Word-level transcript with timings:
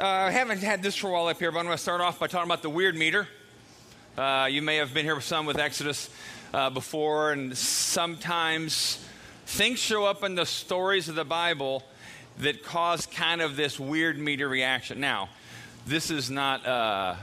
uh, 0.00 0.04
I 0.04 0.30
haven't 0.30 0.62
had 0.62 0.80
this 0.80 0.94
for 0.94 1.08
a 1.08 1.12
while 1.12 1.26
up 1.26 1.38
here, 1.38 1.50
but 1.50 1.58
I'm 1.58 1.64
going 1.64 1.76
to 1.76 1.82
start 1.82 2.00
off 2.00 2.20
by 2.20 2.28
talking 2.28 2.48
about 2.48 2.62
the 2.62 2.70
weird 2.70 2.96
meter. 2.96 3.26
Uh, 4.16 4.48
you 4.48 4.62
may 4.62 4.76
have 4.76 4.94
been 4.94 5.04
here 5.04 5.16
with 5.16 5.24
some 5.24 5.44
with 5.44 5.58
Exodus 5.58 6.08
uh, 6.54 6.70
before, 6.70 7.32
and 7.32 7.56
sometimes 7.56 9.04
things 9.46 9.80
show 9.80 10.04
up 10.04 10.22
in 10.22 10.36
the 10.36 10.46
stories 10.46 11.08
of 11.08 11.16
the 11.16 11.24
Bible 11.24 11.82
that 12.38 12.62
cause 12.62 13.06
kind 13.06 13.40
of 13.40 13.56
this 13.56 13.80
weird 13.80 14.18
meter 14.18 14.48
reaction. 14.48 15.00
Now, 15.00 15.30
this 15.84 16.10
is 16.10 16.30
not. 16.30 16.64
Uh, 16.64 17.16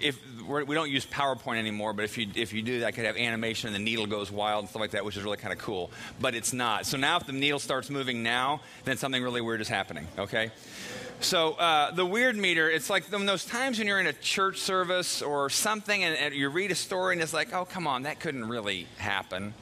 if 0.00 0.18
we're, 0.46 0.64
we 0.64 0.74
do 0.74 0.80
not 0.80 0.90
use 0.90 1.06
PowerPoint 1.06 1.58
anymore, 1.58 1.92
but 1.92 2.04
if 2.04 2.18
you 2.18 2.28
if 2.34 2.52
you 2.52 2.62
do, 2.62 2.84
I 2.84 2.90
could 2.90 3.04
have 3.04 3.16
animation 3.16 3.68
and 3.68 3.76
the 3.76 3.80
needle 3.80 4.06
goes 4.06 4.32
wild 4.32 4.64
and 4.64 4.68
stuff 4.68 4.80
like 4.80 4.92
that, 4.92 5.04
which 5.04 5.16
is 5.16 5.22
really 5.22 5.36
kind 5.36 5.52
of 5.52 5.60
cool. 5.60 5.92
But 6.20 6.34
it's 6.34 6.52
not. 6.52 6.86
So 6.86 6.96
now, 6.96 7.18
if 7.18 7.26
the 7.26 7.32
needle 7.32 7.60
starts 7.60 7.88
moving 7.88 8.24
now, 8.24 8.62
then 8.84 8.96
something 8.96 9.22
really 9.22 9.40
weird 9.40 9.60
is 9.60 9.68
happening. 9.68 10.08
Okay. 10.18 10.50
So 11.20 11.54
uh, 11.54 11.90
the 11.90 12.06
weird 12.06 12.36
meter, 12.36 12.70
it's 12.70 12.88
like 12.88 13.06
those 13.10 13.44
times 13.44 13.78
when 13.78 13.88
you're 13.88 13.98
in 13.98 14.06
a 14.06 14.12
church 14.12 14.58
service 14.58 15.20
or 15.20 15.50
something, 15.50 16.04
and, 16.04 16.16
and, 16.16 16.34
you 16.34 16.48
read 16.48 16.70
a 16.70 16.76
story 16.76 17.14
and 17.14 17.22
it's 17.22 17.32
like, 17.32 17.52
oh 17.52 17.64
come 17.64 17.88
on, 17.88 18.04
that 18.04 18.20
couldn't 18.20 18.48
really 18.48 18.86
happen. 18.98 19.52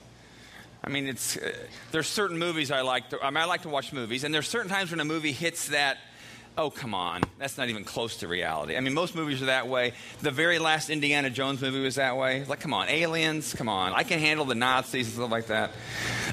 I 0.84 0.90
mean, 0.90 1.06
it's 1.06 1.36
uh, 1.38 1.52
there's 1.92 2.08
certain 2.08 2.38
movies 2.38 2.70
I 2.70 2.82
like. 2.82 3.08
To, 3.10 3.24
I 3.24 3.30
mean, 3.30 3.38
I 3.38 3.46
like 3.46 3.62
to 3.62 3.70
watch 3.70 3.92
movies, 3.92 4.22
and 4.22 4.34
there's 4.34 4.48
certain 4.48 4.70
times 4.70 4.90
when 4.90 5.00
a 5.00 5.04
movie 5.04 5.32
hits 5.32 5.68
that 5.68 5.98
oh, 6.58 6.70
come 6.70 6.94
on, 6.94 7.22
that's 7.38 7.58
not 7.58 7.68
even 7.68 7.84
close 7.84 8.16
to 8.18 8.28
reality. 8.28 8.76
I 8.76 8.80
mean, 8.80 8.94
most 8.94 9.14
movies 9.14 9.42
are 9.42 9.46
that 9.46 9.68
way. 9.68 9.92
The 10.20 10.30
very 10.30 10.58
last 10.58 10.88
Indiana 10.88 11.28
Jones 11.28 11.60
movie 11.60 11.82
was 11.82 11.96
that 11.96 12.16
way. 12.16 12.44
Like, 12.44 12.60
come 12.60 12.72
on, 12.72 12.88
aliens, 12.88 13.52
come 13.52 13.68
on. 13.68 13.92
I 13.92 14.02
can 14.04 14.18
handle 14.18 14.46
the 14.46 14.54
Nazis 14.54 15.06
and 15.06 15.16
stuff 15.16 15.30
like 15.30 15.46
that. 15.48 15.72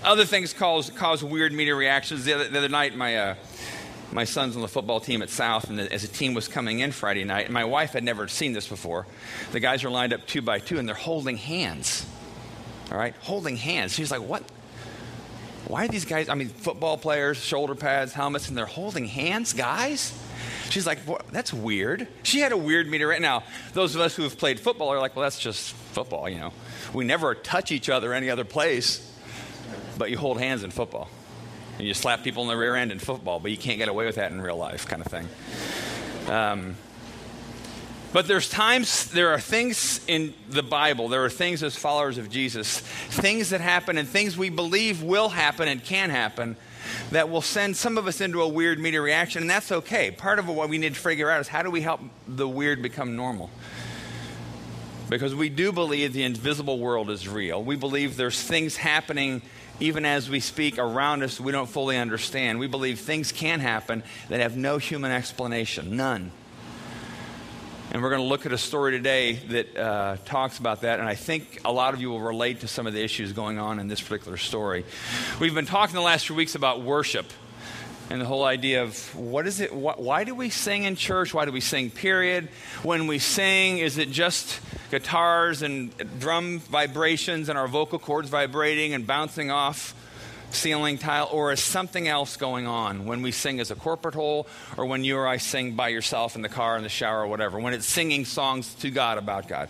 Other 0.03 0.25
things 0.25 0.53
cause, 0.53 0.89
cause 0.91 1.23
weird 1.23 1.51
media 1.51 1.75
reactions. 1.75 2.23
The 2.25 2.33
other, 2.33 2.47
the 2.47 2.57
other 2.59 2.69
night, 2.69 2.95
my, 2.95 3.17
uh, 3.17 3.35
my 4.13 4.23
son's 4.23 4.55
on 4.55 4.61
the 4.61 4.67
football 4.67 4.99
team 4.99 5.21
at 5.21 5.29
South, 5.29 5.69
and 5.69 5.79
the, 5.79 5.91
as 5.91 6.03
a 6.03 6.07
team 6.07 6.33
was 6.33 6.47
coming 6.47 6.79
in 6.79 6.91
Friday 6.91 7.23
night, 7.23 7.45
and 7.45 7.53
my 7.53 7.65
wife 7.65 7.91
had 7.91 8.03
never 8.03 8.27
seen 8.27 8.53
this 8.53 8.67
before. 8.67 9.07
The 9.51 9.59
guys 9.59 9.83
are 9.83 9.89
lined 9.89 10.13
up 10.13 10.25
two 10.27 10.41
by 10.41 10.59
two, 10.59 10.79
and 10.79 10.87
they're 10.87 10.95
holding 10.95 11.37
hands. 11.37 12.05
All 12.91 12.97
right, 12.97 13.15
holding 13.21 13.57
hands. 13.57 13.93
She's 13.93 14.11
like, 14.11 14.21
what? 14.21 14.43
why 15.67 15.85
are 15.85 15.87
these 15.87 16.05
guys, 16.05 16.29
I 16.29 16.35
mean, 16.35 16.49
football 16.49 16.97
players, 16.97 17.37
shoulder 17.37 17.75
pads, 17.75 18.13
helmets, 18.13 18.49
and 18.49 18.57
they're 18.57 18.65
holding 18.65 19.05
hands, 19.05 19.53
guys? 19.53 20.17
She's 20.69 20.85
like, 20.85 20.99
that's 21.31 21.53
weird. 21.53 22.07
She 22.23 22.39
had 22.39 22.51
a 22.51 22.57
weird 22.57 22.87
meter 22.87 23.07
right 23.07 23.21
now. 23.21 23.43
Those 23.73 23.95
of 23.95 24.01
us 24.01 24.15
who 24.15 24.23
have 24.23 24.37
played 24.37 24.59
football 24.59 24.89
are 24.91 24.99
like, 24.99 25.15
well, 25.15 25.23
that's 25.23 25.39
just 25.39 25.73
football, 25.73 26.27
you 26.27 26.37
know. 26.37 26.53
We 26.93 27.05
never 27.05 27.33
touch 27.33 27.71
each 27.71 27.89
other 27.89 28.13
any 28.13 28.29
other 28.29 28.43
place, 28.43 29.09
but 29.97 30.09
you 30.11 30.17
hold 30.17 30.39
hands 30.39 30.63
in 30.63 30.71
football. 30.71 31.09
And 31.83 31.87
you 31.89 31.93
slap 31.93 32.23
people 32.23 32.43
in 32.43 32.47
the 32.47 32.55
rear 32.55 32.77
end 32.77 32.93
in 32.93 32.99
football, 32.99 33.41
but 33.41 33.51
you 33.51 33.57
can't 33.57 33.77
get 33.77 33.89
away 33.89 34.05
with 34.05 34.15
that 34.15 34.31
in 34.31 34.39
real 34.39 34.55
life, 34.55 34.87
kind 34.87 35.01
of 35.05 35.11
thing. 35.11 35.27
Um, 36.33 36.77
but 38.13 38.25
there's 38.25 38.47
times, 38.47 39.11
there 39.11 39.31
are 39.31 39.39
things 39.41 39.99
in 40.07 40.33
the 40.47 40.63
Bible, 40.63 41.09
there 41.09 41.25
are 41.25 41.29
things 41.29 41.61
as 41.61 41.75
followers 41.75 42.17
of 42.17 42.29
Jesus, 42.29 42.79
things 42.79 43.49
that 43.49 43.59
happen 43.59 43.97
and 43.97 44.07
things 44.07 44.37
we 44.37 44.49
believe 44.49 45.03
will 45.03 45.27
happen 45.27 45.67
and 45.67 45.83
can 45.83 46.09
happen 46.09 46.55
that 47.11 47.29
will 47.29 47.41
send 47.41 47.75
some 47.75 47.97
of 47.97 48.07
us 48.07 48.21
into 48.21 48.41
a 48.41 48.47
weird 48.47 48.79
media 48.79 49.01
reaction, 49.01 49.41
and 49.41 49.49
that's 49.49 49.69
okay. 49.69 50.09
Part 50.09 50.39
of 50.39 50.47
what 50.47 50.69
we 50.69 50.77
need 50.77 50.93
to 50.93 50.99
figure 51.01 51.29
out 51.29 51.41
is 51.41 51.49
how 51.49 51.63
do 51.63 51.69
we 51.69 51.81
help 51.81 51.99
the 52.29 52.47
weird 52.47 52.81
become 52.81 53.17
normal? 53.17 53.49
Because 55.09 55.35
we 55.35 55.49
do 55.49 55.73
believe 55.73 56.13
the 56.13 56.23
invisible 56.23 56.79
world 56.79 57.09
is 57.09 57.27
real. 57.27 57.61
We 57.61 57.75
believe 57.75 58.15
there's 58.15 58.41
things 58.41 58.77
happening 58.77 59.41
even 59.83 60.05
as 60.05 60.29
we 60.29 60.39
speak 60.39 60.77
around 60.77 61.23
us 61.23 61.41
we 61.41 61.51
don't 61.51 61.69
fully 61.69 61.97
understand. 61.97 62.57
We 62.57 62.67
believe 62.67 63.01
things 63.01 63.33
can 63.33 63.59
happen 63.59 64.01
that 64.29 64.39
have 64.39 64.55
no 64.55 64.77
human 64.77 65.11
explanation, 65.11 65.97
none. 65.97 66.31
And 67.91 68.01
we're 68.01 68.09
going 68.09 68.21
to 68.21 68.27
look 68.27 68.45
at 68.45 68.53
a 68.53 68.57
story 68.57 68.93
today 68.93 69.33
that 69.33 69.77
uh, 69.77 70.17
talks 70.23 70.57
about 70.57 70.81
that. 70.81 70.99
And 70.99 71.07
I 71.07 71.15
think 71.15 71.59
a 71.65 71.71
lot 71.71 71.93
of 71.93 71.99
you 71.99 72.09
will 72.09 72.21
relate 72.21 72.61
to 72.61 72.67
some 72.67 72.87
of 72.87 72.93
the 72.93 73.03
issues 73.03 73.33
going 73.33 73.59
on 73.59 73.77
in 73.77 73.89
this 73.89 73.99
particular 73.99 74.37
story. 74.37 74.85
We've 75.41 75.53
been 75.53 75.65
talking 75.65 75.93
the 75.93 76.01
last 76.01 76.27
few 76.27 76.35
weeks 76.35 76.55
about 76.55 76.81
worship 76.81 77.25
and 78.13 78.21
the 78.21 78.27
whole 78.27 78.43
idea 78.43 78.83
of 78.83 79.15
what 79.15 79.47
is 79.47 79.59
it, 79.59 79.71
wh- 79.71 79.99
why 79.99 80.23
do 80.23 80.35
we 80.35 80.51
sing 80.51 80.83
in 80.83 80.95
church? 80.95 81.33
Why 81.33 81.45
do 81.45 81.51
we 81.51 81.61
sing, 81.61 81.89
period? 81.89 82.47
When 82.83 83.07
we 83.07 83.17
sing, 83.17 83.79
is 83.79 83.97
it 83.97 84.11
just 84.11 84.61
guitars 84.91 85.63
and 85.63 85.91
drum 86.19 86.59
vibrations 86.59 87.49
and 87.49 87.57
our 87.57 87.67
vocal 87.67 87.97
cords 87.97 88.29
vibrating 88.29 88.93
and 88.93 89.07
bouncing 89.07 89.49
off? 89.49 89.95
ceiling 90.51 90.99
tile, 90.99 91.27
or 91.31 91.51
is 91.51 91.63
something 91.63 92.07
else 92.07 92.37
going 92.37 92.67
on 92.67 93.05
when 93.05 93.23
we 93.23 93.31
sing 93.31 93.59
as 93.59 93.71
a 93.71 93.75
corporate 93.75 94.13
whole, 94.13 94.45
or 94.77 94.85
when 94.85 95.03
you 95.03 95.17
or 95.17 95.27
I 95.27 95.37
sing 95.37 95.75
by 95.75 95.87
yourself 95.87 96.35
in 96.35 96.43
the 96.43 96.49
car, 96.49 96.77
in 96.77 96.83
the 96.83 96.89
shower, 96.89 97.23
or 97.23 97.27
whatever, 97.27 97.59
when 97.59 97.73
it's 97.73 97.87
singing 97.87 98.23
songs 98.23 98.75
to 98.75 98.91
God 98.91 99.17
about 99.17 99.47
God? 99.47 99.67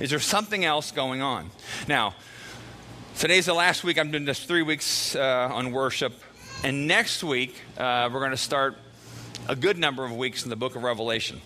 Is 0.00 0.10
there 0.10 0.18
something 0.18 0.66
else 0.66 0.90
going 0.90 1.22
on? 1.22 1.50
Now, 1.88 2.14
today's 3.16 3.46
the 3.46 3.54
last 3.54 3.84
week. 3.84 3.98
I'm 3.98 4.10
doing 4.10 4.26
this 4.26 4.44
three 4.44 4.60
weeks 4.60 5.16
uh, 5.16 5.48
on 5.50 5.72
worship. 5.72 6.12
And 6.64 6.88
next 6.88 7.22
week, 7.22 7.54
uh, 7.76 8.10
we're 8.12 8.18
going 8.18 8.32
to 8.32 8.36
start 8.36 8.76
a 9.48 9.54
good 9.54 9.78
number 9.78 10.04
of 10.04 10.16
weeks 10.16 10.42
in 10.42 10.50
the 10.50 10.56
book 10.56 10.74
of 10.74 10.82
Revelation. 10.82 11.40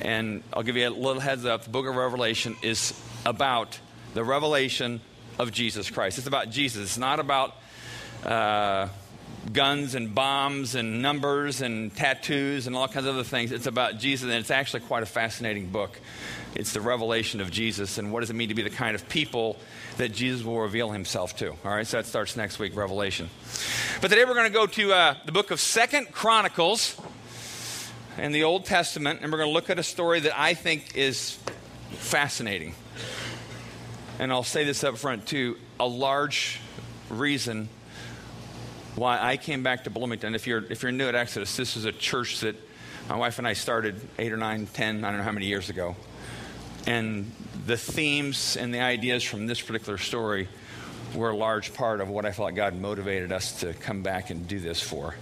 And 0.00 0.44
I'll 0.52 0.62
give 0.62 0.76
you 0.76 0.88
a 0.88 0.90
little 0.90 1.18
heads 1.18 1.44
up 1.44 1.64
the 1.64 1.70
book 1.70 1.86
of 1.86 1.96
Revelation 1.96 2.56
is 2.62 2.94
about 3.26 3.80
the 4.14 4.22
revelation 4.22 5.00
of 5.40 5.50
Jesus 5.50 5.90
Christ. 5.90 6.18
It's 6.18 6.28
about 6.28 6.48
Jesus. 6.48 6.82
It's 6.82 6.98
not 6.98 7.18
about 7.18 7.56
uh, 8.24 8.88
guns 9.52 9.96
and 9.96 10.14
bombs 10.14 10.76
and 10.76 11.02
numbers 11.02 11.60
and 11.60 11.94
tattoos 11.94 12.68
and 12.68 12.76
all 12.76 12.86
kinds 12.86 13.06
of 13.06 13.16
other 13.16 13.24
things. 13.24 13.50
It's 13.50 13.66
about 13.66 13.98
Jesus, 13.98 14.30
and 14.30 14.38
it's 14.38 14.52
actually 14.52 14.80
quite 14.80 15.02
a 15.02 15.06
fascinating 15.06 15.70
book. 15.70 15.98
It's 16.54 16.72
the 16.72 16.80
revelation 16.80 17.40
of 17.40 17.50
Jesus 17.50 17.98
and 17.98 18.12
what 18.12 18.20
does 18.20 18.30
it 18.30 18.34
mean 18.34 18.48
to 18.48 18.54
be 18.54 18.62
the 18.62 18.70
kind 18.70 18.94
of 18.94 19.08
people 19.08 19.56
that 19.98 20.12
Jesus 20.12 20.44
will 20.44 20.60
reveal 20.60 20.90
himself 20.90 21.36
to. 21.36 21.50
All 21.50 21.56
right, 21.64 21.86
so 21.86 21.98
that 21.98 22.06
starts 22.06 22.36
next 22.36 22.58
week, 22.58 22.74
Revelation. 22.74 23.30
But 24.00 24.08
today 24.08 24.24
we're 24.24 24.34
going 24.34 24.48
to 24.48 24.52
go 24.52 24.66
to 24.66 24.92
uh, 24.92 25.14
the 25.26 25.32
book 25.32 25.50
of 25.50 25.60
Second 25.60 26.10
Chronicles 26.10 27.00
in 28.18 28.32
the 28.32 28.44
Old 28.44 28.64
Testament, 28.64 29.20
and 29.22 29.30
we're 29.30 29.38
going 29.38 29.48
to 29.48 29.54
look 29.54 29.70
at 29.70 29.78
a 29.78 29.84
story 29.84 30.20
that 30.20 30.38
I 30.38 30.54
think 30.54 30.96
is 30.96 31.38
fascinating. 31.90 32.74
And 34.18 34.32
I'll 34.32 34.42
say 34.42 34.64
this 34.64 34.82
up 34.82 34.98
front 34.98 35.26
too 35.26 35.56
a 35.78 35.86
large 35.86 36.60
reason 37.08 37.68
why 38.96 39.18
I 39.20 39.36
came 39.36 39.62
back 39.62 39.84
to 39.84 39.90
Bloomington. 39.90 40.34
If 40.34 40.46
you're, 40.46 40.64
if 40.70 40.82
you're 40.82 40.92
new 40.92 41.08
at 41.08 41.14
Exodus, 41.14 41.56
this 41.56 41.76
is 41.76 41.84
a 41.84 41.92
church 41.92 42.40
that 42.40 42.56
my 43.08 43.16
wife 43.16 43.38
and 43.38 43.46
I 43.46 43.54
started 43.54 44.00
eight 44.18 44.32
or 44.32 44.36
nine, 44.36 44.66
ten, 44.66 45.04
I 45.04 45.08
don't 45.08 45.18
know 45.18 45.24
how 45.24 45.32
many 45.32 45.46
years 45.46 45.70
ago. 45.70 45.96
And 46.86 47.30
the 47.66 47.76
themes 47.76 48.56
and 48.56 48.72
the 48.72 48.80
ideas 48.80 49.22
from 49.22 49.46
this 49.46 49.60
particular 49.60 49.98
story 49.98 50.48
were 51.14 51.30
a 51.30 51.36
large 51.36 51.74
part 51.74 52.00
of 52.00 52.08
what 52.08 52.24
I 52.24 52.32
felt 52.32 52.54
God 52.54 52.74
motivated 52.74 53.32
us 53.32 53.60
to 53.60 53.74
come 53.74 54.02
back 54.02 54.30
and 54.30 54.46
do 54.46 54.60
this 54.60 54.80
for. 54.80 55.14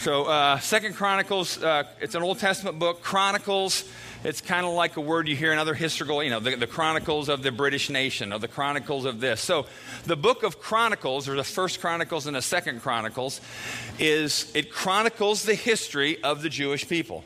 So, 0.00 0.24
uh, 0.24 0.58
Second 0.60 0.94
Chronicles, 0.94 1.62
uh, 1.62 1.84
it's 2.00 2.14
an 2.14 2.22
Old 2.22 2.38
Testament 2.38 2.78
book. 2.78 3.02
Chronicles 3.02 3.84
it's 4.24 4.40
kind 4.40 4.66
of 4.66 4.72
like 4.72 4.96
a 4.96 5.00
word 5.00 5.28
you 5.28 5.36
hear 5.36 5.52
in 5.52 5.58
other 5.58 5.74
historical, 5.74 6.22
you 6.24 6.30
know, 6.30 6.40
the, 6.40 6.56
the, 6.56 6.66
Chronicles 6.66 7.28
of 7.28 7.42
the 7.42 7.52
British 7.52 7.88
nation, 7.88 8.32
or 8.32 8.40
the 8.40 8.48
Chronicles 8.48 9.04
of 9.04 9.20
this. 9.20 9.40
So 9.40 9.66
the 10.06 10.16
book 10.16 10.42
of 10.42 10.60
Chronicles, 10.60 11.28
or 11.28 11.36
the 11.36 11.44
first 11.44 11.80
Chronicles 11.80 12.26
and 12.26 12.34
the 12.34 12.42
second 12.42 12.82
Chronicles, 12.82 13.40
is 13.98 14.50
it 14.56 14.72
chronicles 14.72 15.44
the 15.44 15.54
history 15.54 16.22
of 16.24 16.42
the 16.42 16.48
Jewish 16.48 16.88
people. 16.88 17.22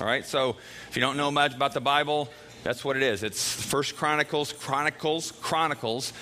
All 0.00 0.06
right, 0.06 0.26
so 0.26 0.56
if 0.90 0.96
you 0.96 1.00
don't 1.00 1.16
know 1.16 1.30
much 1.30 1.54
about 1.54 1.72
the 1.72 1.80
Bible, 1.80 2.28
that's 2.64 2.82
what 2.82 2.96
it 2.96 3.02
is. 3.02 3.22
It's 3.22 3.52
First 3.52 3.94
Chronicles, 3.94 4.52
Chronicles, 4.52 5.32
Chronicles, 5.32 6.14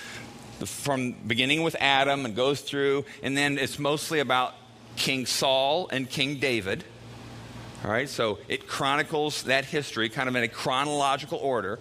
from 0.65 1.13
beginning 1.25 1.63
with 1.63 1.75
Adam 1.79 2.25
and 2.25 2.35
goes 2.35 2.61
through, 2.61 3.05
and 3.23 3.35
then 3.35 3.57
it's 3.57 3.79
mostly 3.79 4.19
about 4.19 4.53
King 4.97 5.25
Saul 5.25 5.87
and 5.89 6.07
King 6.07 6.39
David. 6.39 6.83
All 7.83 7.89
right, 7.89 8.09
so 8.09 8.39
it 8.47 8.67
chronicles 8.67 9.43
that 9.43 9.65
history 9.65 10.09
kind 10.09 10.29
of 10.29 10.35
in 10.35 10.43
a 10.43 10.47
chronological 10.47 11.37
order. 11.39 11.79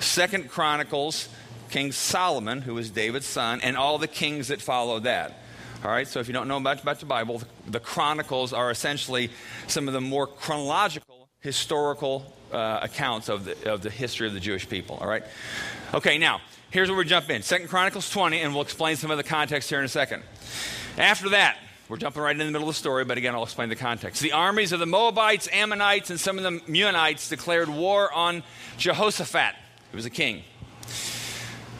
Second 0.00 0.48
Chronicles, 0.48 1.28
King 1.70 1.92
Solomon, 1.92 2.62
who 2.62 2.74
was 2.74 2.90
David's 2.90 3.26
son, 3.26 3.60
and 3.62 3.76
all 3.76 3.98
the 3.98 4.08
kings 4.08 4.48
that 4.48 4.60
followed 4.60 5.04
that. 5.04 5.40
All 5.84 5.90
right, 5.90 6.08
so 6.08 6.20
if 6.20 6.28
you 6.28 6.32
don't 6.32 6.48
know 6.48 6.60
much 6.60 6.82
about 6.82 7.00
the 7.00 7.06
Bible, 7.06 7.42
the 7.66 7.80
Chronicles 7.80 8.52
are 8.52 8.70
essentially 8.70 9.30
some 9.66 9.86
of 9.86 9.94
the 9.94 10.00
more 10.00 10.26
chronological, 10.26 11.28
historical 11.40 12.33
uh, 12.54 12.80
accounts 12.82 13.28
of 13.28 13.44
the, 13.44 13.72
of 13.72 13.82
the 13.82 13.90
history 13.90 14.26
of 14.26 14.34
the 14.34 14.40
Jewish 14.40 14.68
people. 14.68 14.96
All 15.00 15.08
right, 15.08 15.24
okay, 15.92 16.18
now 16.18 16.40
here's 16.70 16.88
where 16.88 16.98
we 16.98 17.04
jump 17.04 17.30
in 17.30 17.42
Second 17.42 17.68
Chronicles 17.68 18.08
20, 18.10 18.40
and 18.40 18.52
we'll 18.52 18.62
explain 18.62 18.96
some 18.96 19.10
of 19.10 19.16
the 19.16 19.24
context 19.24 19.68
here 19.68 19.78
in 19.78 19.84
a 19.84 19.88
second. 19.88 20.22
After 20.96 21.30
that, 21.30 21.56
we're 21.88 21.98
jumping 21.98 22.22
right 22.22 22.32
in 22.32 22.38
the 22.38 22.50
middle 22.50 22.68
of 22.68 22.74
the 22.74 22.78
story, 22.78 23.04
but 23.04 23.18
again, 23.18 23.34
I'll 23.34 23.42
explain 23.42 23.68
the 23.68 23.76
context. 23.76 24.22
The 24.22 24.32
armies 24.32 24.72
of 24.72 24.80
the 24.80 24.86
Moabites, 24.86 25.48
Ammonites, 25.52 26.08
and 26.08 26.18
some 26.18 26.38
of 26.38 26.44
the 26.44 26.72
Meunites 26.72 27.28
declared 27.28 27.68
war 27.68 28.12
on 28.12 28.42
Jehoshaphat, 28.78 29.54
who 29.90 29.96
was 29.96 30.06
a 30.06 30.10
king. 30.10 30.42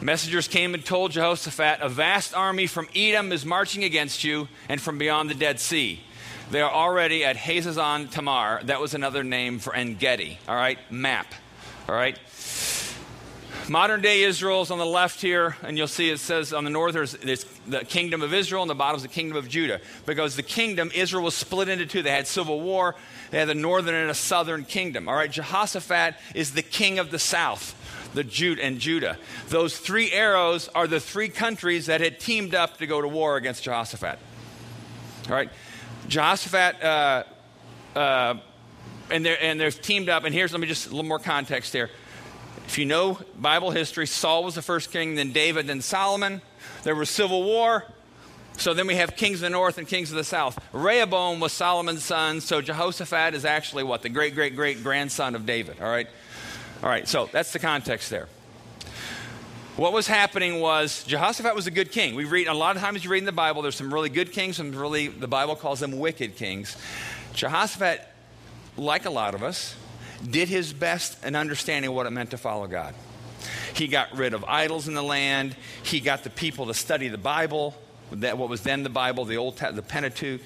Messengers 0.01 0.47
came 0.47 0.75
and 0.75 0.85
told 0.85 1.11
Jehoshaphat, 1.11 1.79
A 1.81 1.89
vast 1.89 2.35
army 2.35 2.67
from 2.67 2.87
Edom 2.95 3.31
is 3.31 3.45
marching 3.45 3.83
against 3.83 4.23
you 4.23 4.47
and 4.69 4.79
from 4.79 4.99
beyond 4.99 5.29
the 5.31 5.33
Dead 5.33 5.59
Sea. 5.59 6.03
They 6.51 6.61
are 6.61 6.71
already 6.71 7.25
at 7.25 7.35
Hazazon 7.35 8.11
Tamar. 8.11 8.61
That 8.63 8.79
was 8.79 8.93
another 8.93 9.23
name 9.23 9.59
for 9.59 9.73
En 9.75 9.95
Gedi, 9.95 10.37
all 10.47 10.55
right? 10.55 10.77
Map, 10.91 11.33
all 11.89 11.95
right? 11.95 12.19
Modern 13.67 14.01
day 14.01 14.21
Israel 14.21 14.61
is 14.61 14.69
on 14.69 14.77
the 14.77 14.85
left 14.85 15.21
here, 15.21 15.57
and 15.63 15.75
you'll 15.75 15.87
see 15.87 16.11
it 16.11 16.19
says 16.19 16.53
on 16.53 16.65
the 16.65 16.69
north 16.69 16.93
there's, 16.93 17.13
there's 17.13 17.45
the 17.67 17.83
kingdom 17.83 18.21
of 18.21 18.31
Israel, 18.31 18.61
and 18.61 18.69
the 18.69 18.75
bottom 18.75 18.97
is 18.97 19.01
the 19.01 19.07
kingdom 19.07 19.37
of 19.37 19.49
Judah. 19.49 19.81
Because 20.05 20.35
the 20.35 20.43
kingdom, 20.43 20.91
Israel 20.93 21.23
was 21.23 21.33
split 21.33 21.67
into 21.67 21.87
two. 21.87 22.03
They 22.03 22.11
had 22.11 22.27
civil 22.27 22.61
war, 22.61 22.93
they 23.31 23.39
had 23.39 23.47
the 23.47 23.55
northern 23.55 23.95
and 23.95 24.11
a 24.11 24.13
southern 24.13 24.65
kingdom. 24.65 25.09
All 25.09 25.15
right, 25.15 25.31
Jehoshaphat 25.31 26.13
is 26.35 26.51
the 26.51 26.61
king 26.61 26.99
of 26.99 27.09
the 27.09 27.17
south, 27.17 27.73
the 28.13 28.23
Jude 28.23 28.59
and 28.59 28.77
Judah. 28.77 29.17
Those 29.49 29.79
three 29.79 30.11
arrows 30.11 30.69
are 30.75 30.85
the 30.85 30.99
three 30.99 31.29
countries 31.29 31.87
that 31.87 32.01
had 32.01 32.19
teamed 32.19 32.53
up 32.53 32.77
to 32.77 32.85
go 32.85 33.01
to 33.01 33.07
war 33.07 33.35
against 33.35 33.63
Jehoshaphat. 33.63 34.19
All 35.27 35.35
right, 35.35 35.49
Jehoshaphat. 36.07 36.83
Uh, 36.83 37.23
uh, 37.95 38.35
and 39.11 39.25
they're, 39.25 39.41
and 39.41 39.59
they're 39.59 39.71
teamed 39.71 40.09
up. 40.09 40.23
And 40.23 40.33
here's, 40.33 40.51
let 40.51 40.61
me 40.61 40.67
just 40.67 40.87
a 40.87 40.89
little 40.89 41.03
more 41.03 41.19
context 41.19 41.73
here. 41.73 41.89
If 42.67 42.77
you 42.77 42.85
know 42.85 43.19
Bible 43.39 43.71
history, 43.71 44.07
Saul 44.07 44.43
was 44.43 44.55
the 44.55 44.61
first 44.61 44.91
king, 44.91 45.15
then 45.15 45.31
David, 45.31 45.67
then 45.67 45.81
Solomon. 45.81 46.41
There 46.83 46.95
was 46.95 47.09
civil 47.09 47.43
war. 47.43 47.85
So 48.57 48.73
then 48.73 48.87
we 48.87 48.95
have 48.95 49.15
kings 49.15 49.35
of 49.35 49.41
the 49.41 49.49
north 49.49 49.77
and 49.77 49.87
kings 49.87 50.11
of 50.11 50.17
the 50.17 50.23
south. 50.23 50.57
Rehoboam 50.71 51.39
was 51.39 51.51
Solomon's 51.51 52.03
son, 52.03 52.41
so 52.41 52.61
Jehoshaphat 52.61 53.33
is 53.33 53.43
actually 53.43 53.83
what? 53.83 54.01
The 54.01 54.09
great, 54.09 54.33
great, 54.33 54.55
great 54.55 54.81
grandson 54.81 55.35
of 55.35 55.45
David, 55.45 55.81
all 55.81 55.89
right? 55.89 56.07
All 56.81 56.89
right, 56.89 57.07
so 57.07 57.29
that's 57.31 57.51
the 57.51 57.59
context 57.59 58.09
there. 58.09 58.27
What 59.77 59.91
was 59.91 60.07
happening 60.07 60.61
was 60.61 61.03
Jehoshaphat 61.03 61.53
was 61.53 61.67
a 61.67 61.71
good 61.71 61.91
king. 61.91 62.15
We 62.15 62.23
read 62.23 62.47
a 62.47 62.53
lot 62.53 62.77
of 62.77 62.81
times 62.81 63.03
you 63.03 63.09
read 63.09 63.19
in 63.19 63.25
the 63.25 63.33
Bible, 63.33 63.61
there's 63.61 63.75
some 63.75 63.93
really 63.93 64.07
good 64.07 64.31
kings, 64.31 64.55
some 64.55 64.73
really 64.73 65.09
the 65.09 65.27
Bible 65.27 65.57
calls 65.57 65.81
them 65.81 65.99
wicked 65.99 66.37
kings. 66.37 66.77
Jehoshaphat, 67.33 68.01
like 68.77 69.03
a 69.03 69.09
lot 69.09 69.35
of 69.35 69.43
us, 69.43 69.75
did 70.25 70.47
his 70.47 70.71
best 70.71 71.21
in 71.25 71.35
understanding 71.35 71.91
what 71.91 72.05
it 72.05 72.11
meant 72.11 72.31
to 72.31 72.37
follow 72.37 72.67
God. 72.67 72.95
He 73.73 73.89
got 73.89 74.15
rid 74.15 74.33
of 74.33 74.45
idols 74.45 74.87
in 74.87 74.93
the 74.93 75.03
land. 75.03 75.57
He 75.83 75.99
got 75.99 76.23
the 76.23 76.29
people 76.29 76.67
to 76.67 76.73
study 76.73 77.09
the 77.09 77.17
Bible, 77.17 77.75
that 78.13 78.37
what 78.37 78.47
was 78.47 78.61
then 78.61 78.83
the 78.83 78.89
Bible, 78.89 79.25
the 79.25 79.35
Old 79.35 79.57
the 79.57 79.81
Pentateuch. 79.81 80.39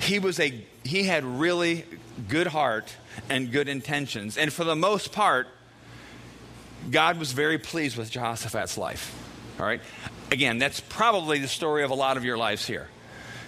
He 0.00 0.18
was 0.18 0.38
a 0.38 0.62
he 0.82 1.04
had 1.04 1.24
really 1.24 1.86
good 2.28 2.48
heart 2.48 2.94
and 3.30 3.50
good 3.50 3.70
intentions, 3.70 4.36
and 4.36 4.52
for 4.52 4.64
the 4.64 4.76
most 4.76 5.12
part, 5.12 5.48
God 6.90 7.18
was 7.18 7.32
very 7.32 7.58
pleased 7.58 7.96
with 7.96 8.10
Jehoshaphat's 8.10 8.76
life. 8.76 9.14
All 9.58 9.66
right, 9.66 9.80
again, 10.30 10.58
that's 10.58 10.80
probably 10.80 11.38
the 11.38 11.48
story 11.48 11.84
of 11.84 11.90
a 11.90 11.94
lot 11.94 12.16
of 12.16 12.24
your 12.24 12.36
lives 12.36 12.66
here. 12.66 12.88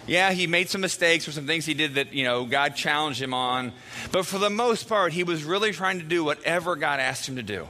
Yeah, 0.07 0.31
he 0.31 0.47
made 0.47 0.69
some 0.69 0.81
mistakes 0.81 1.27
or 1.27 1.33
some 1.33 1.47
things 1.47 1.67
he 1.67 1.75
did 1.75 1.95
that, 1.95 2.13
you 2.13 2.23
know, 2.23 2.45
God 2.45 2.77
challenged 2.77 3.21
him 3.21 3.35
on. 3.35 3.73
But 4.13 4.25
for 4.25 4.39
the 4.39 4.51
most 4.51 4.89
part, 4.89 5.13
he 5.13 5.25
was 5.25 5.43
really 5.43 5.73
trying 5.73 5.99
to 5.99 6.05
do 6.05 6.23
whatever 6.23 6.77
God 6.77 7.01
asked 7.01 7.29
him 7.29 7.37
to 7.37 7.43
do. 7.43 7.67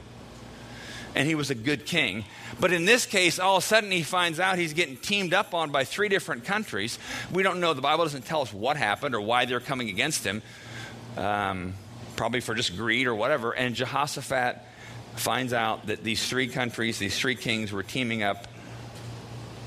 And 1.15 1.27
he 1.27 1.33
was 1.33 1.49
a 1.49 1.55
good 1.55 1.87
king. 1.87 2.25
But 2.59 2.71
in 2.71 2.85
this 2.85 3.07
case, 3.07 3.39
all 3.39 3.57
of 3.57 3.63
a 3.63 3.65
sudden 3.65 3.89
he 3.89 4.03
finds 4.03 4.39
out 4.39 4.59
he's 4.59 4.73
getting 4.73 4.97
teamed 4.97 5.33
up 5.33 5.55
on 5.55 5.71
by 5.71 5.83
three 5.83 6.09
different 6.09 6.45
countries. 6.45 6.99
We 7.31 7.41
don't 7.41 7.59
know. 7.59 7.73
The 7.73 7.81
Bible 7.81 8.05
doesn't 8.05 8.25
tell 8.25 8.41
us 8.41 8.53
what 8.53 8.77
happened 8.77 9.15
or 9.15 9.21
why 9.21 9.45
they're 9.45 9.59
coming 9.59 9.89
against 9.89 10.23
him. 10.23 10.43
Um, 11.15 11.73
probably 12.15 12.41
for 12.41 12.53
just 12.53 12.77
greed 12.77 13.07
or 13.07 13.15
whatever. 13.15 13.51
And 13.51 13.73
Jehoshaphat 13.73 14.63
finds 15.19 15.53
out 15.53 15.87
that 15.87 16.03
these 16.03 16.27
three 16.27 16.47
countries, 16.47 16.99
these 16.99 17.17
three 17.17 17.35
kings, 17.35 17.71
were 17.71 17.83
teaming 17.83 18.23
up 18.23 18.47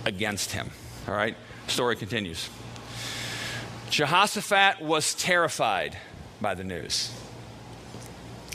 against 0.05 0.53
him. 0.53 0.71
All 1.09 1.15
right? 1.15 1.37
Story 1.67 1.97
continues. 1.97 2.49
Jehoshaphat 3.91 4.81
was 4.81 5.15
terrified 5.15 5.97
by 6.41 6.55
the 6.55 6.65
news. 6.65 7.13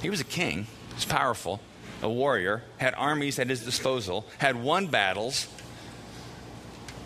He 0.01 0.09
was 0.09 0.21
a 0.21 0.25
king, 0.25 0.63
he 0.89 0.95
was 0.95 1.05
powerful, 1.05 1.59
a 2.01 2.09
warrior, 2.09 2.63
had 2.77 2.93
armies 2.95 3.39
at 3.39 3.49
his 3.49 3.63
disposal, 3.63 4.25
had 4.37 4.55
won 4.55 4.87
battles, 4.87 5.47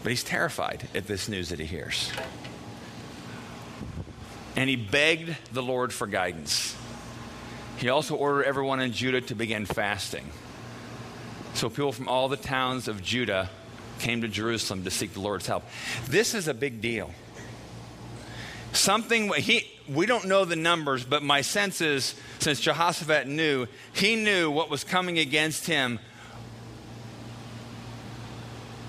but 0.03 0.09
he's 0.09 0.23
terrified 0.23 0.87
at 0.93 1.07
this 1.07 1.27
news 1.27 1.49
that 1.49 1.59
he 1.59 1.65
hears. 1.65 2.11
And 4.55 4.69
he 4.69 4.75
begged 4.75 5.35
the 5.53 5.63
Lord 5.63 5.93
for 5.93 6.07
guidance. 6.07 6.75
He 7.79 7.87
also 7.87 8.15
ordered 8.15 8.43
everyone 8.43 8.81
in 8.81 8.91
Judah 8.91 9.21
to 9.21 9.35
begin 9.35 9.65
fasting. 9.65 10.29
So 11.53 11.69
people 11.69 11.93
from 11.93 12.09
all 12.09 12.27
the 12.27 12.37
towns 12.37 12.89
of 12.89 13.01
Judah 13.01 13.49
came 13.99 14.21
to 14.21 14.27
Jerusalem 14.27 14.83
to 14.83 14.91
seek 14.91 15.13
the 15.13 15.21
Lord's 15.21 15.47
help. 15.47 15.63
This 16.05 16.33
is 16.33 16.49
a 16.49 16.53
big 16.53 16.81
deal. 16.81 17.11
Something, 18.73 19.31
he, 19.33 19.65
we 19.87 20.05
don't 20.05 20.25
know 20.25 20.43
the 20.43 20.57
numbers, 20.57 21.05
but 21.05 21.23
my 21.23 21.39
sense 21.39 21.79
is 21.79 22.15
since 22.39 22.59
Jehoshaphat 22.59 23.27
knew, 23.27 23.65
he 23.93 24.17
knew 24.17 24.51
what 24.51 24.69
was 24.69 24.83
coming 24.83 25.17
against 25.17 25.65
him 25.65 25.99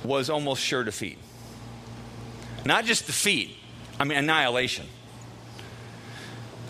was 0.02 0.28
almost 0.28 0.62
sure 0.62 0.82
defeat. 0.82 1.18
Not 2.64 2.84
just 2.86 3.06
defeat, 3.06 3.56
I 4.00 4.04
mean, 4.04 4.18
annihilation. 4.18 4.86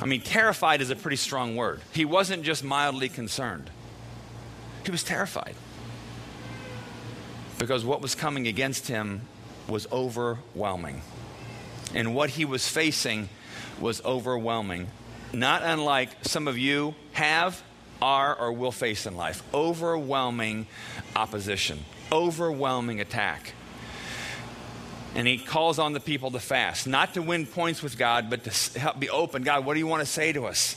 I 0.01 0.07
mean, 0.07 0.23
terrified 0.23 0.81
is 0.81 0.91
a 0.91 0.97
pretty 0.97 1.17
strong 1.17 1.57
word. 1.57 1.81
He 1.93 2.05
wasn't 2.05 2.43
just 2.43 2.65
mildly 2.65 3.09
concerned, 3.09 3.71
he 4.85 4.91
was 4.91 5.03
terrified. 5.03 5.55
Because 7.59 7.85
what 7.85 8.01
was 8.01 8.15
coming 8.15 8.47
against 8.47 8.89
him 8.89 9.21
was 9.69 9.87
overwhelming 9.93 11.03
and 11.95 12.15
what 12.15 12.31
he 12.31 12.45
was 12.45 12.69
facing 12.69 13.29
was 13.81 14.05
overwhelming. 14.05 14.89
Not 15.33 15.63
unlike 15.63 16.11
some 16.23 16.49
of 16.49 16.59
you 16.59 16.95
have, 17.13 17.63
are, 18.03 18.35
or 18.35 18.53
will 18.53 18.73
face 18.73 19.07
in 19.07 19.17
life. 19.17 19.43
Overwhelming 19.55 20.67
opposition, 21.15 21.85
overwhelming 22.13 23.01
attack. 23.01 23.55
And 25.15 25.27
he 25.27 25.39
calls 25.39 25.79
on 25.79 25.93
the 25.93 26.01
people 26.01 26.31
to 26.31 26.39
fast, 26.39 26.87
not 26.87 27.15
to 27.15 27.23
win 27.23 27.47
points 27.47 27.83
with 27.83 27.99
God, 27.99 28.31
but 28.31 28.45
to 28.45 28.79
help 28.79 29.01
be 29.01 29.11
open. 29.11 29.43
God, 29.43 29.65
what 29.65 29.75
do 29.75 29.81
you 29.81 29.87
want 29.87 30.01
to 30.01 30.07
say 30.07 30.33
to 30.33 30.47
us? 30.47 30.77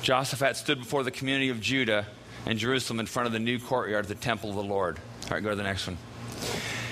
Jehoshaphat 0.00 0.56
stood 0.56 0.78
before 0.78 1.02
the 1.02 1.10
community 1.10 1.50
of 1.50 1.60
Judah 1.60 2.06
and 2.46 2.58
Jerusalem 2.58 3.00
in 3.00 3.06
front 3.06 3.26
of 3.26 3.32
the 3.32 3.38
new 3.38 3.58
courtyard 3.58 4.06
of 4.06 4.08
the 4.08 4.14
temple 4.14 4.50
of 4.50 4.56
the 4.56 4.62
Lord. 4.62 4.98
All 5.24 5.32
right, 5.32 5.42
go 5.42 5.50
to 5.50 5.56
the 5.56 5.62
next 5.62 5.86
one 5.86 5.98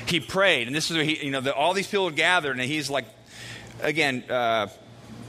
he 0.06 0.20
prayed, 0.20 0.66
and 0.66 0.76
this 0.76 0.90
is 0.90 0.96
where 0.96 1.04
he, 1.04 1.24
you 1.24 1.30
know, 1.30 1.40
the, 1.40 1.54
all 1.54 1.74
these 1.74 1.86
people 1.86 2.10
gathered, 2.10 2.52
and 2.52 2.60
he's 2.60 2.88
like, 2.88 3.06
again, 3.82 4.24
uh, 4.30 4.68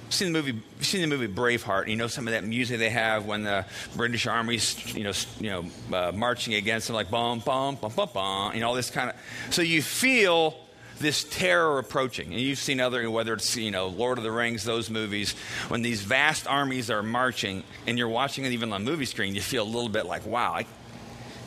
seen 0.09 0.31
the 0.31 0.41
movie, 0.41 0.61
seen 0.81 1.01
the 1.01 1.07
movie 1.07 1.27
Braveheart. 1.27 1.87
You 1.87 1.95
know 1.95 2.07
some 2.07 2.27
of 2.27 2.33
that 2.33 2.43
music 2.43 2.79
they 2.79 2.89
have 2.89 3.25
when 3.25 3.43
the 3.43 3.65
British 3.95 4.27
army's, 4.27 4.95
you 4.95 5.03
know, 5.03 5.13
you 5.39 5.49
know, 5.49 5.97
uh, 5.97 6.11
marching 6.13 6.53
against 6.53 6.87
them, 6.87 6.95
like 6.95 7.09
bum 7.09 7.39
bum 7.39 7.75
bum 7.75 7.91
bum 7.95 8.09
bum, 8.13 8.53
you 8.53 8.61
know, 8.61 8.69
all 8.69 8.75
this 8.75 8.89
kind 8.89 9.09
of. 9.09 9.15
So 9.53 9.61
you 9.61 9.81
feel 9.81 10.55
this 10.99 11.23
terror 11.23 11.77
approaching, 11.79 12.31
and 12.31 12.41
you've 12.41 12.57
seen 12.57 12.79
other, 12.79 13.09
whether 13.09 13.33
it's 13.33 13.55
you 13.55 13.71
know 13.71 13.87
Lord 13.87 14.17
of 14.17 14.23
the 14.23 14.31
Rings, 14.31 14.63
those 14.63 14.89
movies, 14.89 15.33
when 15.67 15.81
these 15.81 16.01
vast 16.01 16.47
armies 16.47 16.89
are 16.89 17.03
marching, 17.03 17.63
and 17.85 17.97
you're 17.97 18.07
watching 18.07 18.45
it 18.45 18.51
even 18.51 18.73
on 18.73 18.83
the 18.83 18.91
movie 18.91 19.05
screen, 19.05 19.35
you 19.35 19.41
feel 19.41 19.63
a 19.63 19.65
little 19.65 19.89
bit 19.89 20.05
like, 20.05 20.25
wow, 20.25 20.53
I 20.53 20.65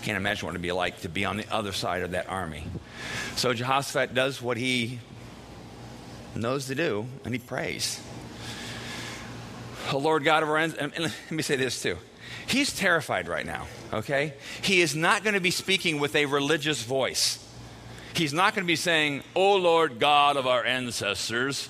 can't 0.02 0.16
imagine 0.16 0.46
what 0.46 0.52
it'd 0.52 0.62
be 0.62 0.72
like 0.72 1.00
to 1.00 1.08
be 1.08 1.24
on 1.24 1.36
the 1.36 1.46
other 1.52 1.72
side 1.72 2.02
of 2.02 2.12
that 2.12 2.28
army. 2.28 2.64
So 3.36 3.52
Jehoshaphat 3.52 4.14
does 4.14 4.40
what 4.40 4.56
he 4.56 4.98
knows 6.34 6.66
to 6.66 6.74
do, 6.74 7.06
and 7.24 7.34
he 7.34 7.38
prays. 7.38 8.00
Oh, 9.92 9.98
Lord 9.98 10.24
God 10.24 10.42
of 10.42 10.48
our 10.48 10.56
ends, 10.56 10.76
and 10.76 10.92
let 10.98 11.30
me 11.30 11.42
say 11.42 11.56
this 11.56 11.82
too. 11.82 11.96
He's 12.46 12.74
terrified 12.74 13.28
right 13.28 13.46
now, 13.46 13.66
okay? 13.92 14.34
He 14.62 14.80
is 14.80 14.94
not 14.94 15.24
going 15.24 15.34
to 15.34 15.40
be 15.40 15.50
speaking 15.50 16.00
with 16.00 16.14
a 16.16 16.26
religious 16.26 16.82
voice. 16.82 17.44
He's 18.14 18.32
not 18.32 18.54
going 18.54 18.64
to 18.64 18.70
be 18.70 18.76
saying, 18.76 19.22
Oh 19.36 19.56
Lord 19.56 19.98
God 19.98 20.36
of 20.36 20.46
our 20.46 20.64
ancestors. 20.64 21.68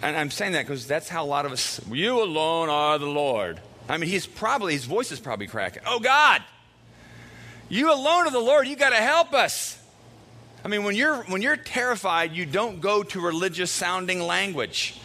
And 0.00 0.16
I'm 0.16 0.30
saying 0.30 0.52
that 0.52 0.66
because 0.66 0.86
that's 0.86 1.08
how 1.08 1.24
a 1.24 1.26
lot 1.26 1.44
of 1.44 1.52
us, 1.52 1.80
you 1.90 2.22
alone 2.22 2.68
are 2.68 2.98
the 2.98 3.06
Lord. 3.06 3.60
I 3.88 3.96
mean, 3.96 4.08
he's 4.08 4.26
probably, 4.26 4.74
his 4.74 4.84
voice 4.84 5.10
is 5.12 5.18
probably 5.18 5.46
cracking. 5.46 5.82
Oh 5.86 5.98
God, 5.98 6.42
you 7.68 7.92
alone 7.92 8.26
are 8.26 8.30
the 8.30 8.38
Lord. 8.38 8.68
You 8.68 8.76
got 8.76 8.90
to 8.90 8.96
help 8.96 9.32
us. 9.34 9.82
I 10.64 10.68
mean, 10.68 10.84
when 10.84 10.94
you're, 10.94 11.22
when 11.24 11.42
you're 11.42 11.56
terrified, 11.56 12.32
you 12.32 12.46
don't 12.46 12.80
go 12.80 13.02
to 13.02 13.20
religious 13.20 13.70
sounding 13.70 14.20
language. 14.20 14.98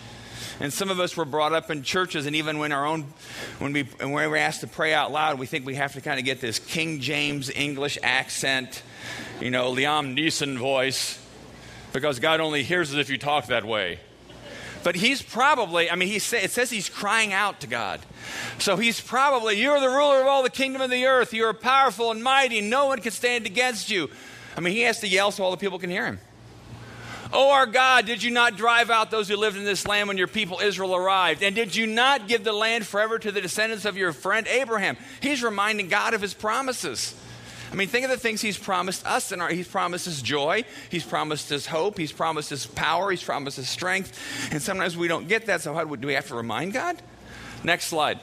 And 0.59 0.71
some 0.71 0.89
of 0.89 0.99
us 0.99 1.17
were 1.17 1.25
brought 1.25 1.53
up 1.53 1.71
in 1.71 1.83
churches, 1.83 2.25
and 2.25 2.35
even 2.35 2.59
when 2.59 2.71
our 2.71 2.85
own, 2.85 3.13
when 3.59 3.73
we 3.73 3.83
when 3.83 4.11
we're 4.11 4.35
asked 4.35 4.61
to 4.61 4.67
pray 4.67 4.93
out 4.93 5.11
loud, 5.11 5.39
we 5.39 5.45
think 5.45 5.65
we 5.65 5.75
have 5.75 5.93
to 5.93 6.01
kind 6.01 6.19
of 6.19 6.25
get 6.25 6.41
this 6.41 6.59
King 6.59 6.99
James 6.99 7.49
English 7.49 7.97
accent, 8.03 8.83
you 9.39 9.51
know, 9.51 9.71
Liam 9.73 10.17
Neeson 10.17 10.57
voice, 10.57 11.19
because 11.91 12.19
God 12.19 12.39
only 12.39 12.63
hears 12.63 12.93
it 12.93 12.99
if 12.99 13.09
you 13.09 13.17
talk 13.17 13.47
that 13.47 13.65
way. 13.65 13.99
But 14.83 14.95
he's 14.95 15.21
probably, 15.21 15.89
I 15.89 15.95
mean, 15.95 16.09
he 16.09 16.19
say, 16.19 16.43
it 16.43 16.51
says 16.51 16.69
he's 16.69 16.89
crying 16.89 17.31
out 17.31 17.61
to 17.61 17.67
God. 17.67 18.01
So 18.59 18.75
he's 18.75 18.99
probably, 18.99 19.59
You're 19.59 19.79
the 19.79 19.87
ruler 19.87 20.21
of 20.21 20.27
all 20.27 20.43
the 20.43 20.49
kingdom 20.49 20.81
of 20.81 20.89
the 20.89 21.05
earth. 21.05 21.33
You 21.33 21.45
are 21.45 21.53
powerful 21.53 22.11
and 22.11 22.21
mighty. 22.21 22.59
No 22.61 22.87
one 22.87 22.99
can 22.99 23.11
stand 23.11 23.45
against 23.45 23.89
you. 23.89 24.09
I 24.57 24.59
mean, 24.59 24.73
he 24.73 24.81
has 24.81 24.99
to 24.99 25.07
yell 25.07 25.31
so 25.31 25.43
all 25.43 25.51
the 25.51 25.57
people 25.57 25.79
can 25.79 25.89
hear 25.89 26.05
him. 26.05 26.19
Oh, 27.35 27.49
our 27.49 27.65
God, 27.65 28.05
did 28.05 28.21
you 28.21 28.29
not 28.29 28.57
drive 28.57 28.91
out 28.91 29.09
those 29.09 29.27
who 29.27 29.35
lived 29.35 29.57
in 29.57 29.63
this 29.63 29.87
land 29.87 30.07
when 30.07 30.19
your 30.19 30.27
people 30.27 30.59
Israel 30.59 30.95
arrived? 30.95 31.41
And 31.41 31.55
did 31.55 31.75
you 31.75 31.87
not 31.87 32.27
give 32.27 32.43
the 32.43 32.53
land 32.53 32.85
forever 32.85 33.17
to 33.17 33.31
the 33.31 33.41
descendants 33.41 33.85
of 33.85 33.97
your 33.97 34.13
friend 34.13 34.47
Abraham? 34.47 34.97
He's 35.19 35.41
reminding 35.41 35.87
God 35.87 36.13
of 36.13 36.21
his 36.21 36.35
promises. 36.35 37.19
I 37.71 37.75
mean, 37.75 37.87
think 37.87 38.05
of 38.05 38.11
the 38.11 38.17
things 38.17 38.39
he's 38.39 38.57
promised 38.57 39.03
us. 39.07 39.31
And 39.31 39.41
he's 39.51 39.67
promised 39.67 40.07
us 40.07 40.21
joy. 40.21 40.63
He's 40.91 41.03
promised 41.03 41.51
us 41.51 41.65
hope. 41.65 41.97
He's 41.97 42.11
promised 42.11 42.51
us 42.51 42.67
power. 42.67 43.09
He's 43.09 43.23
promised 43.23 43.57
us 43.57 43.67
strength. 43.67 44.51
And 44.53 44.61
sometimes 44.61 44.95
we 44.95 45.07
don't 45.07 45.27
get 45.27 45.47
that. 45.47 45.61
So 45.61 45.73
how 45.73 45.85
do 45.85 46.07
we 46.07 46.13
have 46.13 46.27
to 46.27 46.35
remind 46.35 46.73
God? 46.73 47.01
Next 47.63 47.85
slide. 47.85 48.19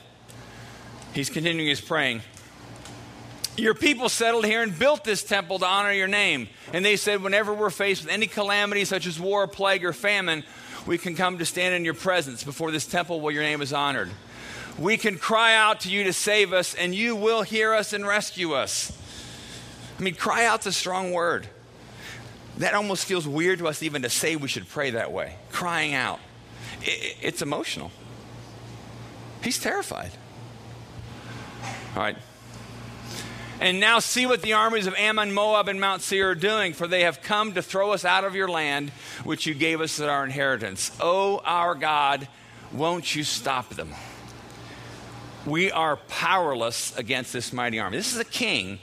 He's 1.15 1.31
continuing 1.31 1.69
his 1.69 1.81
praying. 1.81 2.23
Your 3.61 3.75
people 3.75 4.09
settled 4.09 4.47
here 4.47 4.63
and 4.63 4.77
built 4.77 5.05
this 5.05 5.23
temple 5.23 5.59
to 5.59 5.67
honor 5.67 5.93
your 5.93 6.09
name. 6.09 6.49
And 6.73 6.83
they 6.83 6.97
said, 6.97 7.23
whenever 7.23 7.53
we're 7.53 7.69
faced 7.69 8.05
with 8.05 8.11
any 8.13 8.27
calamity, 8.27 8.87
such 8.87 9.07
as 9.07 9.21
war, 9.21 9.47
plague, 9.47 9.85
or 9.85 9.93
famine, 9.93 10.45
we 10.87 10.97
can 10.97 11.15
come 11.15 11.37
to 11.39 11.45
stand 11.45 11.75
in 11.75 11.85
your 11.85 11.95
presence 11.95 12.43
before 12.43 12.71
this 12.71 12.87
temple 12.87 13.21
where 13.21 13.35
your 13.35 13.43
name 13.43 13.61
is 13.61 13.75
honored. 13.75 14.09
We 14.79 14.97
can 14.97 15.19
cry 15.19 15.55
out 15.55 15.81
to 15.81 15.91
you 15.91 16.05
to 16.05 16.13
save 16.15 16.55
us, 16.55 16.75
and 16.75 16.95
you 16.95 17.15
will 17.15 17.43
hear 17.43 17.75
us 17.75 17.93
and 17.93 18.07
rescue 18.07 18.55
us. 18.55 18.97
I 19.99 20.03
mean, 20.03 20.15
cry 20.15 20.47
out's 20.47 20.65
a 20.65 20.73
strong 20.73 21.13
word. 21.13 21.47
That 22.57 22.73
almost 22.73 23.05
feels 23.05 23.29
weird 23.29 23.59
to 23.59 23.69
us 23.69 23.83
even 23.83 24.03
to 24.03 24.09
say 24.09 24.37
we 24.37 24.49
should 24.49 24.69
pray 24.71 24.91
that 24.91 25.13
way. 25.13 25.37
Crying 25.53 25.93
out. 25.93 26.21
it's 26.81 27.43
emotional. 27.43 27.91
He's 29.45 29.59
terrified. 29.59 30.13
All 31.95 32.03
right. 32.03 32.17
And 33.61 33.79
now 33.79 33.99
see 33.99 34.25
what 34.25 34.41
the 34.41 34.55
armies 34.55 34.87
of 34.87 34.95
Ammon, 34.95 35.33
Moab, 35.33 35.69
and 35.69 35.79
Mount 35.79 36.01
Seir 36.01 36.31
are 36.31 36.35
doing, 36.35 36.73
for 36.73 36.87
they 36.87 37.03
have 37.03 37.21
come 37.21 37.53
to 37.53 37.63
throw 37.63 37.93
us 37.93 38.07
out 38.07 38.25
of 38.25 38.35
your 38.35 38.49
land, 38.49 38.89
which 39.23 39.45
you 39.45 39.53
gave 39.53 39.83
us 39.83 40.01
as 40.01 40.07
our 40.07 40.25
inheritance. 40.25 40.91
Oh, 40.99 41.43
our 41.45 41.75
God, 41.75 42.27
won't 42.73 43.15
you 43.15 43.23
stop 43.23 43.69
them? 43.75 43.95
We 45.45 45.71
are 45.71 45.97
powerless 45.97 46.97
against 46.97 47.35
this 47.35 47.53
mighty 47.53 47.79
army. 47.79 47.99
This 47.99 48.15
is 48.15 48.19
a 48.19 48.25
king. 48.25 48.79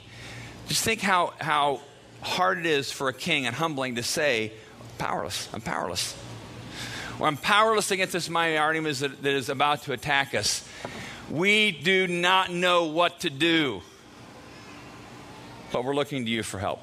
Just 0.68 0.84
think 0.84 1.00
how, 1.00 1.32
how 1.40 1.80
hard 2.20 2.58
it 2.58 2.66
is 2.66 2.92
for 2.92 3.08
a 3.08 3.12
king 3.12 3.46
and 3.46 3.56
humbling 3.56 3.96
to 3.96 4.04
say, 4.04 4.52
powerless, 4.98 5.48
I'm 5.52 5.60
powerless. 5.60 6.16
Well, 7.18 7.26
I'm 7.26 7.36
powerless 7.36 7.90
against 7.90 8.12
this 8.12 8.30
mighty 8.30 8.56
army 8.56 8.92
that, 8.92 9.22
that 9.22 9.34
is 9.34 9.48
about 9.48 9.82
to 9.82 9.92
attack 9.92 10.36
us. 10.36 10.68
We 11.28 11.72
do 11.72 12.06
not 12.06 12.52
know 12.52 12.84
what 12.84 13.20
to 13.20 13.30
do 13.30 13.82
but 15.72 15.84
we're 15.84 15.94
looking 15.94 16.24
to 16.24 16.30
you 16.30 16.42
for 16.42 16.58
help. 16.58 16.80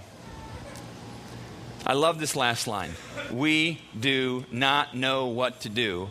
I 1.86 1.94
love 1.94 2.20
this 2.20 2.36
last 2.36 2.68
line. 2.68 2.92
We 3.32 3.80
do 3.98 4.46
not 4.51 4.96
know 4.96 5.27
what 5.27 5.62
to 5.62 5.70
do, 5.70 6.10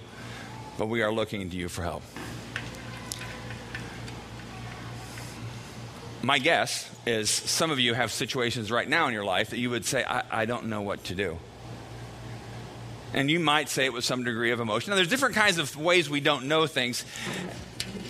but 0.79 0.87
we 0.87 1.03
are 1.03 1.13
looking 1.13 1.51
to 1.51 1.57
you 1.57 1.69
for 1.69 1.83
help. 1.83 2.03
My 6.23 6.39
guess 6.39 6.91
is 7.07 7.29
some 7.29 7.71
of 7.71 7.79
you 7.79 7.93
have 7.95 8.11
situations 8.11 8.71
right 8.71 8.89
now 8.89 9.09
in 9.09 9.15
your 9.15 9.25
life 9.25 9.51
that 9.51 9.59
you 9.59 9.69
would 9.71 9.85
say, 9.85 10.05
I, 10.05 10.23
I 10.31 10.45
don't 10.47 10.67
know 10.67 10.81
what 10.81 11.05
to 11.05 11.15
do. 11.15 11.39
And 13.13 13.31
you 13.31 13.39
might 13.39 13.69
say 13.69 13.85
it 13.85 13.93
with 13.93 14.05
some 14.05 14.25
degree 14.25 14.51
of 14.51 14.59
emotion. 14.59 14.91
Now, 14.91 14.97
there's 14.97 15.09
different 15.09 15.35
kinds 15.35 15.59
of 15.59 15.77
ways 15.77 16.09
we 16.09 16.21
don't 16.21 16.47
know 16.47 16.67
things 16.67 17.05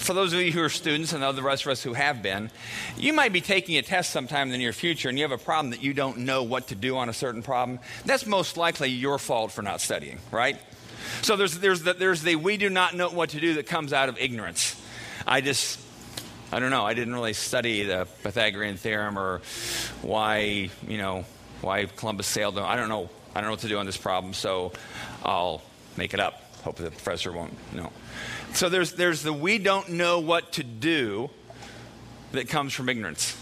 for 0.04 0.12
those 0.12 0.34
of 0.34 0.40
you 0.40 0.52
who 0.52 0.62
are 0.62 0.68
students 0.68 1.14
and 1.14 1.23
the 1.23 1.42
rest 1.42 1.64
of 1.64 1.73
us 1.73 1.82
who 1.82 1.94
have 1.94 2.23
been, 2.23 2.50
you 2.99 3.14
might 3.14 3.32
be 3.32 3.40
taking 3.40 3.78
a 3.78 3.82
test 3.82 4.11
sometime 4.11 4.49
in 4.49 4.52
the 4.52 4.58
near 4.58 4.75
future 4.75 5.08
and 5.08 5.18
you 5.18 5.25
have 5.25 5.32
a 5.32 5.42
problem 5.42 5.70
that 5.70 5.82
you 5.82 5.94
don't 5.94 6.18
know 6.18 6.42
what 6.42 6.68
to 6.68 6.75
do 6.75 6.99
on 6.99 7.08
a 7.08 7.12
certain 7.12 7.42
problem. 7.42 7.78
That's 8.04 8.26
most 8.26 8.58
likely 8.58 8.90
your 8.90 9.18
fault 9.18 9.50
for 9.50 9.62
not 9.62 9.80
studying, 9.80 10.18
right? 10.30 10.58
So 11.23 11.37
there's, 11.37 11.58
there's, 11.58 11.82
the, 11.82 11.94
there's 11.94 12.23
the 12.23 12.37
we 12.37 12.58
do 12.58 12.68
not 12.68 12.94
know 12.94 13.08
what 13.08 13.30
to 13.30 13.40
do 13.40 13.54
that 13.54 13.66
comes 13.66 13.94
out 13.94 14.11
of 14.11 14.18
ignorance. 14.18 14.80
I 15.26 15.40
just, 15.40 15.80
I 16.52 16.61
don't 16.61 16.70
know, 16.70 16.84
I 16.84 16.92
didn't 16.92 17.14
really 17.14 17.32
study 17.32 17.84
the 17.84 18.06
Pythagorean 18.23 18.76
theorem 18.76 19.18
or 19.18 19.40
why, 20.02 20.68
you 20.87 20.99
know, 20.99 21.25
why 21.62 21.87
Columbus 21.87 22.26
sailed. 22.26 22.58
I 22.58 22.76
don't 22.76 22.90
know. 22.90 23.08
I 23.34 23.40
don't 23.40 23.49
know 23.49 23.52
what 23.52 23.61
to 23.61 23.68
do 23.68 23.78
on 23.78 23.87
this 23.87 23.96
problem, 23.96 24.32
so 24.32 24.73
I'll 25.25 25.62
make 25.96 26.14
it 26.14 26.20
up. 26.20 26.43
Hope 26.64 26.76
the 26.76 26.90
professor 26.90 27.30
won't 27.30 27.52
know. 27.75 27.92
So 28.54 28.71
there's, 28.71 28.92
there's 28.92 29.23
the 29.23 29.35
we 29.35 29.59
don't 29.59 29.90
know 29.90 30.21
what 30.21 30.52
to 30.52 30.64
do 30.64 31.28
that 32.33 32.49
comes 32.49 32.73
from 32.73 32.88
ignorance. 32.88 33.37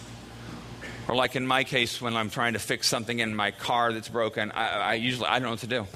Or 1.07 1.15
like 1.15 1.37
in 1.37 1.47
my 1.47 1.63
case, 1.63 2.03
when 2.03 2.17
I'm 2.17 2.31
trying 2.31 2.55
to 2.55 2.59
fix 2.59 2.89
something 2.89 3.21
in 3.21 3.37
my 3.37 3.53
car 3.53 3.93
that's 3.93 4.09
broken, 4.09 4.51
I, 4.51 4.69
I 4.69 4.95
usually 4.95 5.29
I 5.29 5.35
don't 5.35 5.45
know 5.45 5.51
what 5.51 5.61
to 5.61 5.67
do. 5.69 5.87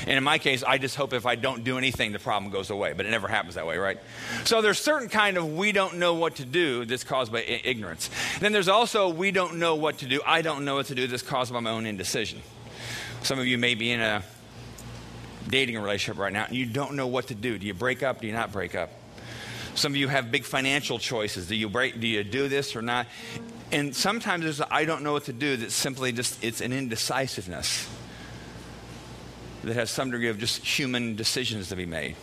And 0.00 0.16
in 0.16 0.24
my 0.24 0.38
case, 0.38 0.64
I 0.64 0.78
just 0.78 0.96
hope 0.96 1.12
if 1.12 1.26
I 1.26 1.36
don't 1.36 1.62
do 1.62 1.78
anything, 1.78 2.10
the 2.10 2.18
problem 2.18 2.50
goes 2.50 2.70
away. 2.70 2.92
But 2.92 3.06
it 3.06 3.10
never 3.10 3.28
happens 3.28 3.54
that 3.54 3.68
way, 3.68 3.78
right? 3.78 4.00
So 4.42 4.62
there's 4.62 4.80
certain 4.80 5.08
kind 5.08 5.36
of 5.36 5.52
we 5.52 5.70
don't 5.70 5.98
know 5.98 6.14
what 6.14 6.36
to 6.36 6.44
do 6.44 6.84
that's 6.84 7.04
caused 7.04 7.30
by 7.30 7.38
I- 7.38 7.60
ignorance. 7.62 8.10
Then 8.40 8.50
there's 8.50 8.66
also 8.66 9.10
we 9.10 9.30
don't 9.30 9.58
know 9.58 9.76
what 9.76 9.98
to 9.98 10.06
do. 10.06 10.20
I 10.26 10.42
don't 10.42 10.64
know 10.64 10.74
what 10.74 10.86
to 10.86 10.96
do 10.96 11.06
that's 11.06 11.22
caused 11.22 11.52
by 11.52 11.60
my 11.60 11.70
own 11.70 11.86
indecision. 11.86 12.42
Some 13.22 13.38
of 13.38 13.46
you 13.46 13.58
may 13.58 13.76
be 13.76 13.92
in 13.92 14.00
a 14.00 14.24
dating 15.52 15.76
a 15.76 15.80
relationship 15.80 16.18
right 16.18 16.32
now 16.32 16.46
and 16.46 16.56
you 16.56 16.64
don't 16.64 16.94
know 16.94 17.06
what 17.06 17.28
to 17.28 17.34
do. 17.34 17.58
Do 17.58 17.66
you 17.66 17.74
break 17.74 18.02
up? 18.02 18.22
Do 18.22 18.26
you 18.26 18.32
not 18.32 18.50
break 18.50 18.74
up? 18.74 18.90
Some 19.74 19.92
of 19.92 19.96
you 19.96 20.08
have 20.08 20.32
big 20.32 20.44
financial 20.44 20.98
choices. 20.98 21.46
Do 21.46 21.54
you 21.54 21.68
break? 21.68 22.00
Do 22.00 22.06
you 22.06 22.24
do 22.24 22.48
this 22.48 22.74
or 22.74 22.82
not? 22.82 23.06
And 23.70 23.94
sometimes 23.94 24.44
there's 24.44 24.60
I 24.60 24.84
don't 24.86 25.02
know 25.02 25.12
what 25.12 25.24
to 25.24 25.32
do. 25.32 25.56
That's 25.56 25.74
simply 25.74 26.10
just 26.12 26.42
it's 26.42 26.60
an 26.60 26.72
indecisiveness 26.72 27.88
that 29.62 29.74
has 29.74 29.90
some 29.90 30.10
degree 30.10 30.28
of 30.28 30.38
just 30.38 30.64
human 30.64 31.16
decisions 31.16 31.68
to 31.68 31.76
be 31.76 31.86
made. 31.86 32.16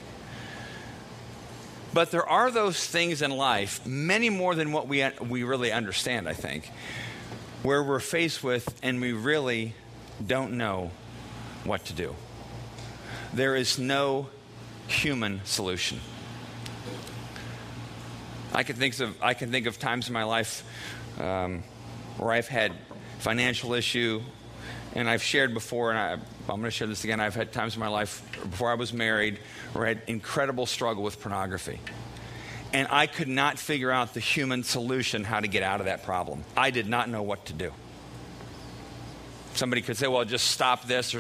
But 1.94 2.12
there 2.12 2.28
are 2.28 2.52
those 2.52 2.86
things 2.86 3.22
in 3.22 3.32
life, 3.32 3.86
many 3.86 4.30
more 4.30 4.54
than 4.54 4.72
what 4.72 4.88
we, 4.88 5.08
we 5.28 5.44
really 5.44 5.72
understand, 5.72 6.30
I 6.30 6.34
think, 6.34 6.70
where 7.64 7.82
we're 7.82 8.00
faced 8.00 8.44
with 8.44 8.78
and 8.84 9.02
we 9.02 9.14
really 9.14 9.74
don't 10.26 10.54
know 10.54 10.92
what 11.64 11.86
to 11.86 11.94
do 11.94 12.16
there 13.34 13.56
is 13.56 13.78
no 13.78 14.30
human 14.88 15.42
solution. 15.46 16.00
I 18.54 18.64
can 18.64 18.76
think 18.76 19.00
of, 19.00 19.16
I 19.22 19.34
can 19.34 19.52
think 19.52 19.68
of 19.68 19.80
times 19.80 20.08
in 20.08 20.14
my 20.14 20.24
life 20.24 20.64
um, 21.20 21.64
where 22.18 22.32
I've 22.32 22.48
had 22.48 22.74
financial 23.20 23.74
issue, 23.74 24.22
and 24.96 25.10
I've 25.10 25.22
shared 25.22 25.54
before, 25.54 25.92
and 25.92 26.00
I, 26.00 26.12
I'm 26.14 26.20
going 26.48 26.64
to 26.64 26.72
share 26.72 26.88
this 26.88 27.04
again. 27.04 27.20
I've 27.20 27.36
had 27.36 27.52
times 27.52 27.76
in 27.76 27.80
my 27.80 27.88
life 27.88 28.24
before 28.50 28.72
I 28.72 28.74
was 28.74 28.92
married 28.92 29.40
where 29.74 29.86
I 29.86 29.90
had 29.90 30.02
incredible 30.08 30.66
struggle 30.66 31.04
with 31.04 31.22
pornography. 31.22 31.80
And 32.74 32.88
I 32.90 33.08
could 33.08 33.28
not 33.28 33.60
figure 33.60 33.92
out 33.92 34.14
the 34.14 34.20
human 34.20 34.64
solution 34.64 35.24
how 35.24 35.40
to 35.40 35.48
get 35.48 35.64
out 35.64 35.80
of 35.80 35.86
that 35.86 36.04
problem. 36.04 36.44
I 36.58 36.72
did 36.72 36.88
not 36.88 37.10
know 37.10 37.22
what 37.22 37.46
to 37.46 37.54
do. 37.54 37.72
Somebody 39.60 39.82
could 39.82 39.98
say, 39.98 40.08
well, 40.08 40.24
just 40.24 40.52
stop 40.52 40.88
this. 40.88 41.14
Or, 41.14 41.20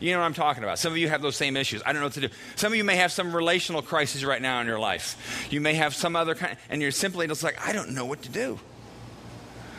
you 0.00 0.12
know 0.12 0.18
what 0.18 0.24
I'm 0.24 0.34
talking 0.34 0.64
about. 0.64 0.80
Some 0.80 0.92
of 0.92 0.98
you 0.98 1.08
have 1.08 1.22
those 1.22 1.36
same 1.36 1.56
issues. 1.56 1.80
I 1.86 1.92
don't 1.92 2.00
know 2.00 2.06
what 2.06 2.14
to 2.14 2.22
do. 2.22 2.28
Some 2.56 2.72
of 2.72 2.76
you 2.76 2.82
may 2.82 2.96
have 2.96 3.12
some 3.12 3.34
relational 3.34 3.82
crisis 3.82 4.24
right 4.24 4.42
now 4.42 4.60
in 4.60 4.66
your 4.66 4.80
life. 4.80 5.46
You 5.48 5.60
may 5.60 5.74
have 5.74 5.94
some 5.94 6.16
other 6.16 6.34
kind, 6.34 6.56
and 6.70 6.82
you're 6.82 6.90
simply 6.90 7.28
just 7.28 7.44
like, 7.44 7.56
I 7.64 7.72
don't 7.72 7.90
know 7.90 8.04
what 8.04 8.22
to 8.22 8.30
do. 8.30 8.58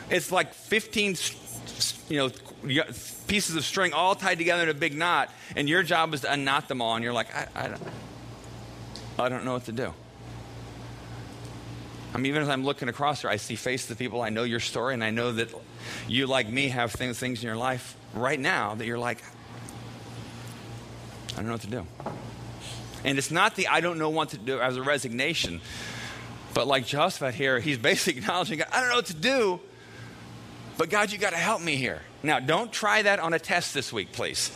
It's 0.08 0.32
like 0.32 0.54
15, 0.54 1.16
you 2.08 2.16
know, 2.16 2.84
pieces 3.28 3.54
of 3.54 3.66
string 3.66 3.92
all 3.92 4.14
tied 4.14 4.38
together 4.38 4.62
in 4.62 4.70
a 4.70 4.74
big 4.74 4.96
knot, 4.96 5.28
and 5.54 5.68
your 5.68 5.82
job 5.82 6.14
is 6.14 6.22
to 6.22 6.32
unknot 6.32 6.68
them 6.68 6.80
all, 6.80 6.94
and 6.94 7.04
you're 7.04 7.12
like, 7.12 7.34
I, 7.34 7.48
I 7.54 7.68
don't, 7.68 7.82
I 9.18 9.28
don't 9.28 9.44
know 9.44 9.52
what 9.52 9.66
to 9.66 9.72
do. 9.72 9.92
I 12.12 12.16
mean, 12.16 12.26
even 12.26 12.42
as 12.42 12.48
I'm 12.48 12.64
looking 12.64 12.88
across 12.88 13.20
here, 13.20 13.30
I 13.30 13.36
see 13.36 13.54
faces 13.54 13.90
of 13.90 13.98
people. 13.98 14.20
I 14.20 14.30
know 14.30 14.42
your 14.42 14.60
story, 14.60 14.94
and 14.94 15.04
I 15.04 15.10
know 15.10 15.32
that 15.32 15.54
you, 16.08 16.26
like 16.26 16.48
me, 16.48 16.68
have 16.68 16.92
things, 16.92 17.18
things 17.18 17.42
in 17.42 17.46
your 17.46 17.56
life 17.56 17.96
right 18.14 18.38
now 18.38 18.74
that 18.74 18.86
you're 18.86 18.98
like, 18.98 19.22
I 21.32 21.36
don't 21.36 21.46
know 21.46 21.52
what 21.52 21.60
to 21.62 21.66
do. 21.68 21.86
And 23.04 23.16
it's 23.16 23.30
not 23.30 23.54
the 23.54 23.68
I 23.68 23.80
don't 23.80 23.98
know 23.98 24.10
what 24.10 24.30
to 24.30 24.38
do 24.38 24.60
as 24.60 24.76
a 24.76 24.82
resignation, 24.82 25.60
but 26.52 26.66
like 26.66 26.86
Jehoshaphat 26.86 27.34
here, 27.34 27.60
he's 27.60 27.78
basically 27.90 28.20
acknowledging, 28.20 28.60
I 28.62 28.80
don't 28.80 28.88
know 28.88 28.96
what 28.96 29.06
to 29.06 29.14
do, 29.14 29.60
but 30.76 30.90
God, 30.90 31.12
you 31.12 31.18
got 31.18 31.30
to 31.30 31.36
help 31.36 31.60
me 31.60 31.76
here. 31.76 32.02
Now, 32.22 32.40
don't 32.40 32.72
try 32.72 33.02
that 33.02 33.20
on 33.20 33.32
a 33.32 33.38
test 33.38 33.72
this 33.72 33.92
week, 33.92 34.12
please. 34.12 34.50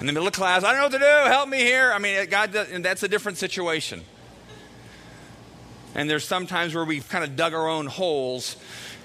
In 0.00 0.06
the 0.06 0.12
middle 0.12 0.26
of 0.26 0.34
class, 0.34 0.64
I 0.64 0.70
don't 0.72 0.78
know 0.78 0.84
what 0.84 0.92
to 0.92 0.98
do, 0.98 1.30
help 1.30 1.48
me 1.48 1.58
here. 1.58 1.92
I 1.92 1.98
mean, 1.98 2.28
God, 2.28 2.52
that's 2.52 3.02
a 3.02 3.08
different 3.08 3.38
situation. 3.38 4.02
And 5.94 6.10
there's 6.10 6.24
sometimes 6.24 6.74
where 6.74 6.84
we've 6.84 7.08
kind 7.08 7.24
of 7.24 7.36
dug 7.36 7.54
our 7.54 7.68
own 7.68 7.86
holes 7.86 8.56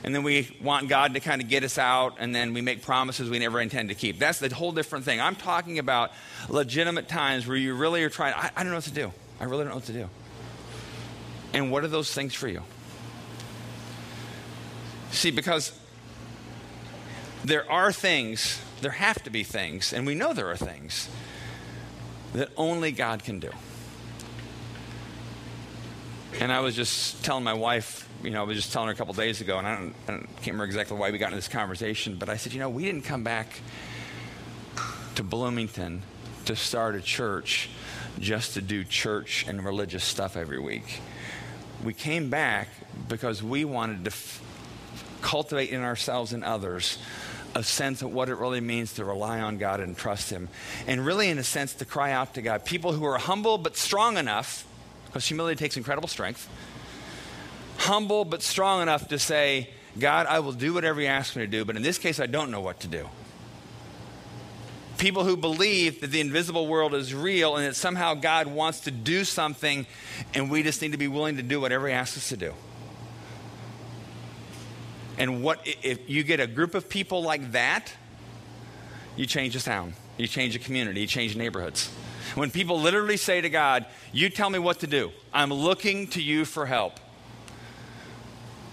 and 0.04 0.16
then 0.16 0.24
we 0.24 0.56
want 0.62 0.88
God 0.88 1.14
to 1.16 1.20
kind 1.20 1.42
of 1.42 1.50
get 1.50 1.64
us 1.64 1.78
out, 1.78 2.16
and 2.20 2.34
then 2.34 2.54
we 2.54 2.62
make 2.62 2.82
promises 2.82 3.30
we 3.30 3.40
never 3.40 3.60
intend 3.60 3.90
to 3.90 3.96
keep. 3.96 4.18
That's 4.18 4.40
the 4.40 4.54
whole 4.54 4.72
different 4.72 5.04
thing. 5.04 5.20
I'm 5.20 5.36
talking 5.36 5.78
about 5.78 6.12
legitimate 6.48 7.10
times 7.10 7.46
where 7.46 7.58
you 7.58 7.74
really 7.74 8.04
are 8.04 8.10
trying, 8.10 8.34
I, 8.34 8.50
I 8.56 8.64
don't 8.64 8.72
know 8.72 8.78
what 8.78 8.86
to 8.86 8.92
do. 8.92 9.12
I 9.40 9.44
really 9.44 9.64
don't 9.64 9.70
know 9.70 9.76
what 9.76 9.86
to 9.86 9.94
do. 9.94 10.10
And 11.54 11.72
what 11.72 11.84
are 11.84 11.90
those 11.90 12.14
things 12.14 12.34
for 12.34 12.48
you? 12.48 12.64
See, 15.12 15.32
because 15.32 15.78
there 17.44 17.70
are 17.70 17.92
things 17.92 18.62
there 18.82 18.92
have 18.92 19.22
to 19.24 19.30
be 19.30 19.44
things, 19.44 19.92
and 19.92 20.08
we 20.08 20.16
know 20.16 20.34
there 20.34 20.50
are 20.50 20.56
things 20.56 21.10
that 22.34 22.50
only 22.56 22.94
God 22.94 23.24
can 23.24 23.40
do. 23.40 23.50
And 26.38 26.52
I 26.52 26.60
was 26.60 26.76
just 26.76 27.24
telling 27.26 27.44
my 27.44 27.54
wife, 27.54 28.08
you 28.24 28.30
know, 28.30 28.42
I 28.42 28.46
was 28.46 28.58
just 28.58 28.72
telling 28.72 28.88
her 28.88 28.94
a 28.94 28.96
couple 28.96 29.14
days 29.14 29.42
ago, 29.42 29.58
and 29.58 29.68
I, 29.68 29.76
don't, 29.76 29.96
I 30.08 30.12
can't 30.12 30.48
remember 30.48 30.66
exactly 30.66 30.98
why 30.98 31.12
we 31.12 31.18
got 31.18 31.28
into 31.28 31.38
this 31.38 31.48
conversation, 31.48 32.18
but 32.18 32.30
I 32.30 32.38
said, 32.38 32.54
you 32.54 32.60
know, 32.60 32.70
we 32.70 32.86
didn't 32.86 33.04
come 33.04 33.24
back 33.24 33.62
to 35.16 35.24
Bloomington 35.24 36.04
to 36.46 36.56
start 36.56 36.96
a 36.96 37.02
church 37.02 37.70
just 38.20 38.54
to 38.54 38.62
do 38.62 38.84
church 38.84 39.46
and 39.48 39.64
religious 39.64 40.04
stuff 40.04 40.38
every 40.38 40.60
week. 40.60 41.02
We 41.84 41.94
came 41.94 42.30
back 42.30 42.70
because 43.08 43.42
we 43.42 43.66
wanted 43.66 44.06
to 44.06 44.12
f- 44.12 44.42
cultivate 45.22 45.70
in 45.70 45.82
ourselves 45.82 46.34
and 46.34 46.44
others 46.44 46.98
a 47.56 47.64
sense 47.64 48.02
of 48.02 48.14
what 48.14 48.30
it 48.30 48.36
really 48.36 48.62
means 48.62 48.94
to 48.94 49.06
rely 49.06 49.40
on 49.42 49.58
God 49.58 49.80
and 49.80 49.98
trust 49.98 50.30
Him. 50.30 50.50
And 50.88 51.06
really, 51.06 51.30
in 51.30 51.38
a 51.38 51.44
sense, 51.44 51.74
to 51.76 51.86
cry 51.86 52.12
out 52.12 52.36
to 52.36 52.42
God. 52.42 52.66
People 52.66 52.94
who 52.94 53.06
are 53.06 53.18
humble 53.18 53.58
but 53.58 53.76
strong 53.76 54.18
enough, 54.18 54.66
because 55.10 55.26
humility 55.26 55.58
takes 55.58 55.76
incredible 55.76 56.08
strength, 56.08 56.48
humble 57.78 58.26
but 58.26 58.42
strong 58.44 58.82
enough 58.82 59.08
to 59.08 59.18
say, 59.20 59.70
God, 59.98 60.28
I 60.28 60.40
will 60.40 60.52
do 60.52 60.74
whatever 60.74 61.02
you 61.02 61.08
ask 61.08 61.36
me 61.36 61.42
to 61.42 61.48
do, 61.48 61.66
but 61.66 61.76
in 61.76 61.82
this 61.82 61.98
case, 61.98 62.20
I 62.20 62.28
don't 62.28 62.52
know 62.52 62.62
what 62.62 62.80
to 62.82 62.88
do. 62.88 63.10
People 65.00 65.24
who 65.24 65.36
believe 65.36 66.02
that 66.02 66.12
the 66.12 66.20
invisible 66.20 66.68
world 66.68 66.94
is 66.94 67.14
real 67.14 67.56
and 67.56 67.66
that 67.66 67.76
somehow 67.76 68.14
God 68.14 68.48
wants 68.48 68.82
to 68.82 68.92
do 68.92 69.24
something, 69.24 69.88
and 70.34 70.52
we 70.52 70.62
just 70.62 70.82
need 70.82 70.92
to 70.92 70.98
be 70.98 71.08
willing 71.08 71.38
to 71.38 71.44
do 71.44 71.60
whatever 71.60 71.88
He 71.88 71.94
asks 71.94 72.18
us 72.18 72.30
to 72.30 72.38
do. 72.38 72.54
And 75.18 75.44
what 75.44 75.66
if 75.66 76.10
you 76.10 76.24
get 76.24 76.40
a 76.40 76.48
group 76.48 76.76
of 76.76 76.88
people 76.88 77.24
like 77.24 77.54
that, 77.54 77.94
you 79.16 79.26
change 79.26 79.56
a 79.56 79.62
town, 79.62 79.94
you 80.18 80.28
change 80.28 80.56
a 80.56 80.60
community, 80.60 81.02
you 81.02 81.08
change 81.08 81.36
neighborhoods. 81.36 81.90
When 82.36 82.52
people 82.52 82.80
literally 82.80 83.18
say 83.18 83.42
to 83.42 83.50
God, 83.50 83.86
You 84.12 84.30
tell 84.30 84.50
me 84.50 84.60
what 84.60 84.80
to 84.80 84.88
do, 84.88 85.12
I'm 85.34 85.54
looking 85.54 86.08
to 86.10 86.22
you 86.22 86.46
for 86.46 86.66
help. 86.66 87.00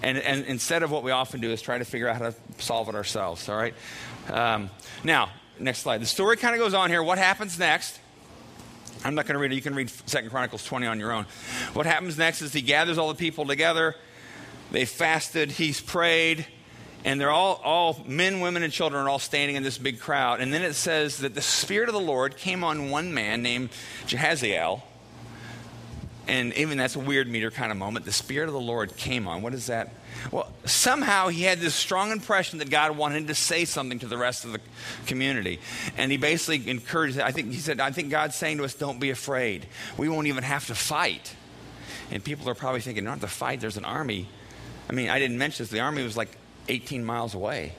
And, 0.03 0.19
and 0.19 0.45
instead 0.45 0.83
of 0.83 0.91
what 0.91 1.03
we 1.03 1.11
often 1.11 1.41
do 1.41 1.51
is 1.51 1.63
try 1.63 1.79
to 1.79 1.85
figure 1.85 2.09
out 2.09 2.17
how 2.17 2.31
to 2.31 2.35
solve 2.59 2.89
it 2.89 2.95
ourselves, 2.95 3.49
all 3.49 3.57
right? 3.57 3.75
Um, 4.31 4.71
now, 5.03 5.31
next 5.59 5.81
slide. 5.81 6.01
The 6.01 6.07
story 6.07 6.37
kind 6.37 6.55
of 6.55 6.61
goes 6.61 6.75
on 6.75 6.91
here. 6.91 7.03
What 7.03 7.19
happens 7.19 7.59
next? 7.59 7.99
I'm 9.05 9.15
not 9.15 9.27
going 9.27 9.35
to 9.35 9.41
read 9.41 9.53
it. 9.53 9.55
You 9.55 9.63
can 9.63 9.75
read 9.75 9.91
Second 9.91 10.31
Chronicles 10.31 10.65
20 10.65 10.87
on 10.87 11.01
your 11.01 11.13
own. 11.13 11.27
What 11.73 11.87
happens 11.87 12.19
next 12.19 12.43
is 12.43 12.53
he 12.53 12.63
gathers 12.63 12.99
all 12.99 13.09
the 13.09 13.15
people 13.15 13.47
together. 13.47 13.95
They 14.73 14.85
fasted, 14.85 15.53
he's 15.53 15.81
prayed, 15.81 16.47
and 17.07 17.21
they're 17.21 17.31
all, 17.31 17.61
all 17.63 18.01
men, 18.05 18.41
women, 18.41 18.65
and 18.65 18.73
children 18.73 19.07
are 19.07 19.09
all 19.09 19.21
standing 19.21 19.55
in 19.55 19.63
this 19.63 19.79
big 19.79 20.01
crowd. 20.01 20.41
And 20.41 20.53
then 20.53 20.63
it 20.63 20.75
says 20.75 21.19
that 21.19 21.37
the 21.37 21.41
Spirit 21.41 21.89
of 21.89 21.95
the 21.95 22.01
Lord 22.01 22.37
came 22.37 22.65
on 22.65 22.91
one 22.91 23.15
man 23.15 23.43
named 23.43 23.71
Jehaziel. 24.07 24.83
And 26.27 26.53
even 26.55 26.77
that's 26.77 26.97
a 26.97 27.01
weird 27.01 27.29
meter 27.29 27.53
kind 27.53 27.71
of 27.71 27.79
moment. 27.79 28.07
The 28.07 28.13
Spirit 28.13 28.49
of 28.49 28.55
the 28.55 28.61
Lord 28.61 28.97
came 28.97 29.29
on. 29.29 29.41
What 29.41 29.55
is 29.55 29.67
that? 29.67 29.95
Well, 30.33 30.51
somehow 30.65 31.29
he 31.29 31.45
had 31.45 31.61
this 31.61 31.77
strong 31.77 32.11
impression 32.11 32.59
that 32.59 32.71
God 32.71 32.97
wanted 32.97 33.29
to 33.29 33.37
say 33.37 33.65
something 33.67 34.01
to 34.01 34.09
the 34.09 34.19
rest 34.19 34.45
of 34.45 34.51
the 34.51 34.61
community. 35.07 35.61
And 35.97 36.11
he 36.11 36.19
basically 36.19 36.69
encouraged, 36.69 37.21
I 37.21 37.31
think 37.31 37.53
he 37.53 37.59
said, 37.59 37.79
I 37.79 37.93
think 37.93 38.11
God's 38.11 38.35
saying 38.35 38.59
to 38.59 38.65
us, 38.65 38.75
don't 38.75 38.99
be 38.99 39.11
afraid. 39.11 39.67
We 39.97 40.09
won't 40.09 40.27
even 40.27 40.43
have 40.43 40.67
to 40.67 40.75
fight. 40.75 41.37
And 42.11 42.25
people 42.25 42.49
are 42.49 42.57
probably 42.57 42.81
thinking, 42.81 43.05
not 43.05 43.21
to 43.21 43.29
fight, 43.29 43.61
there's 43.61 43.77
an 43.77 43.85
army 43.85 44.27
I 44.89 44.93
mean, 44.93 45.09
I 45.09 45.19
didn't 45.19 45.39
mention 45.39 45.65
this, 45.65 45.71
the 45.71 45.81
army 45.81 46.03
was 46.03 46.17
like 46.17 46.37
18 46.69 47.05
miles 47.05 47.35
away. 47.35 47.73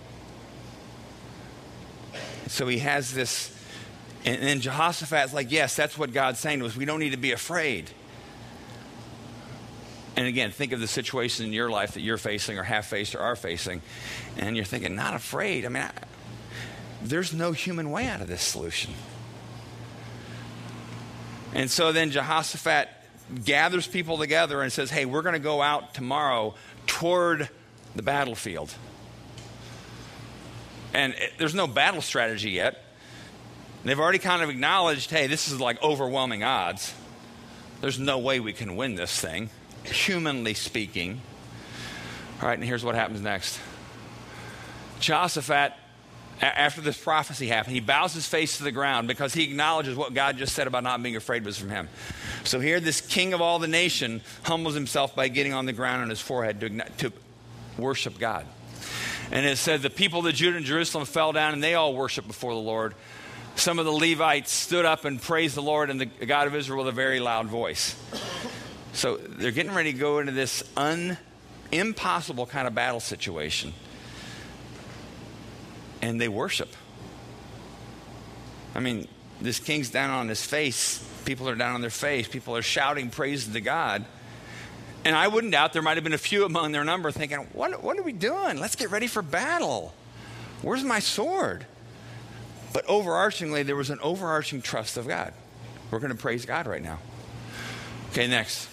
So 2.48 2.68
he 2.68 2.80
has 2.80 3.14
this, 3.14 3.54
and 4.26 4.42
then 4.42 4.62
Jehoshaphat's 4.62 5.34
like, 5.34 5.52
yes, 5.52 5.76
that's 5.76 5.98
what 5.98 6.14
God's 6.14 6.40
saying 6.40 6.60
to 6.60 6.66
us. 6.66 6.76
We 6.76 6.86
don't 6.86 7.00
need 7.00 7.12
to 7.12 7.18
be 7.18 7.32
afraid. 7.32 7.90
And 10.16 10.26
again, 10.26 10.52
think 10.52 10.72
of 10.72 10.80
the 10.80 10.88
situation 10.88 11.46
in 11.46 11.54
your 11.54 11.70
life 11.70 11.94
that 11.94 12.02
you're 12.02 12.18
facing 12.18 12.58
or 12.58 12.64
have 12.64 12.86
faced 12.86 13.14
or 13.14 13.20
are 13.20 13.36
facing, 13.36 13.82
and 14.38 14.56
you're 14.56 14.66
thinking, 14.66 14.96
not 14.96 15.14
afraid. 15.14 15.66
I 15.66 15.70
mean, 15.70 15.84
I, 15.84 15.92
there's 17.04 17.34
no 17.34 17.52
human 17.52 17.92
way 17.92 18.08
out 18.08 18.22
of 18.22 18.28
this 18.28 18.42
solution. 18.42 18.94
And 21.54 21.70
so 21.70 21.92
then 21.92 22.12
Jehoshaphat 22.12 22.90
gathers 23.44 23.88
people 23.88 24.18
together 24.18 24.62
and 24.62 24.72
says, 24.72 24.90
hey, 24.90 25.06
we're 25.06 25.22
going 25.22 25.34
to 25.34 25.40
go 25.40 25.62
out 25.62 25.94
tomorrow 25.94 26.56
toward 26.88 27.50
the 27.96 28.04
battlefield. 28.04 28.74
And 30.98 31.14
it, 31.14 31.34
there's 31.38 31.54
no 31.54 31.68
battle 31.68 32.02
strategy 32.02 32.50
yet. 32.50 32.84
They've 33.86 34.00
already 34.00 34.18
kind 34.18 34.42
of 34.42 34.50
acknowledged 34.50 35.12
hey, 35.12 35.28
this 35.28 35.48
is 35.48 35.62
like 35.62 35.82
overwhelming 35.84 36.44
odds. 36.44 36.92
There's 37.82 38.00
no 38.00 38.18
way 38.18 38.40
we 38.40 38.52
can 38.52 38.76
win 38.76 38.96
this 38.96 39.22
thing, 39.22 39.52
humanly 39.84 40.56
speaking. 40.56 41.22
All 42.42 42.48
right, 42.48 42.56
and 42.56 42.64
here's 42.64 42.84
what 42.84 42.96
happens 42.96 43.22
next. 43.22 43.60
Jehoshaphat, 45.00 45.74
after 46.42 46.82
this 46.82 46.98
prophecy 46.98 47.48
happened, 47.48 47.76
he 47.76 47.80
bows 47.80 48.16
his 48.16 48.26
face 48.26 48.58
to 48.58 48.64
the 48.64 48.72
ground 48.72 49.08
because 49.08 49.36
he 49.36 49.44
acknowledges 49.44 49.96
what 49.96 50.16
God 50.16 50.38
just 50.38 50.56
said 50.56 50.66
about 50.66 50.82
not 50.82 51.04
being 51.04 51.16
afraid 51.16 51.46
was 51.46 51.60
from 51.60 51.70
him. 51.70 51.90
So 52.44 52.60
here, 52.60 52.80
this 52.80 53.02
king 53.02 53.36
of 53.36 53.42
all 53.42 53.60
the 53.60 53.68
nation 53.68 54.22
humbles 54.42 54.74
himself 54.74 55.16
by 55.16 55.28
getting 55.28 55.54
on 55.54 55.68
the 55.68 55.74
ground 55.74 56.02
on 56.02 56.10
his 56.10 56.22
forehead 56.22 56.60
to, 56.62 56.70
to 57.10 57.14
worship 57.78 58.18
God. 58.18 58.48
And 59.32 59.46
it 59.46 59.58
said 59.58 59.82
the 59.82 59.90
people 59.90 60.26
of 60.26 60.34
Judah 60.34 60.58
and 60.58 60.66
Jerusalem 60.66 61.06
fell 61.06 61.34
down 61.34 61.54
and 61.54 61.64
they 61.64 61.76
all 61.76 61.94
worshiped 61.94 62.28
before 62.28 62.54
the 62.54 62.60
Lord. 62.60 62.96
Some 63.56 63.80
of 63.80 63.86
the 63.86 63.92
Levites 63.92 64.52
stood 64.52 64.86
up 64.86 65.06
and 65.06 65.22
praised 65.22 65.56
the 65.56 65.62
Lord 65.62 65.90
and 65.90 66.00
the 66.00 66.06
God 66.06 66.48
of 66.48 66.56
Israel 66.56 66.80
with 66.80 66.90
a 66.90 66.96
very 66.96 67.20
loud 67.20 67.48
voice. 67.48 67.96
So 68.94 69.18
they're 69.18 69.52
getting 69.52 69.74
ready 69.74 69.94
to 69.94 69.98
go 69.98 70.20
into 70.20 70.32
this 70.32 70.64
un, 70.78 71.18
impossible 71.72 72.46
kind 72.46 72.68
of 72.68 72.76
battle 72.76 73.00
situation. 73.00 73.74
And 76.02 76.22
they 76.22 76.28
worship. 76.28 76.70
I 78.76 78.80
mean, 78.80 79.08
this 79.42 79.60
king's 79.60 79.90
down 79.90 80.12
on 80.12 80.30
his 80.30 80.46
face 80.46 81.04
People 81.28 81.50
are 81.50 81.56
down 81.56 81.76
on 81.76 81.82
their 81.82 81.90
face. 81.90 82.26
People 82.26 82.56
are 82.56 82.62
shouting 82.62 83.10
praises 83.10 83.52
to 83.52 83.60
God. 83.60 84.06
And 85.08 85.16
I 85.16 85.30
wouldn't 85.30 85.54
doubt 85.54 85.72
there 85.72 85.82
might 85.82 85.96
have 85.96 86.04
been 86.04 86.12
a 86.12 86.18
few 86.18 86.44
among 86.44 86.74
their 86.74 86.84
number 86.84 87.12
thinking, 87.12 87.38
what, 87.54 87.82
what 87.82 87.98
are 87.98 88.04
we 88.04 88.12
doing? 88.12 88.60
Let's 88.60 88.76
get 88.76 88.92
ready 88.92 89.08
for 89.08 89.22
battle. 89.22 89.94
Where's 90.62 90.84
my 90.84 91.00
sword? 91.00 91.66
But 92.74 92.86
overarchingly, 92.88 93.66
there 93.66 93.78
was 93.78 93.90
an 93.90 94.00
overarching 94.02 94.62
trust 94.62 94.98
of 94.98 95.08
God. 95.08 95.32
We're 95.92 96.00
going 96.00 96.12
to 96.12 96.22
praise 96.22 96.46
God 96.46 96.68
right 96.68 96.84
now. 96.84 97.00
Okay, 98.12 98.28
next. 98.28 98.68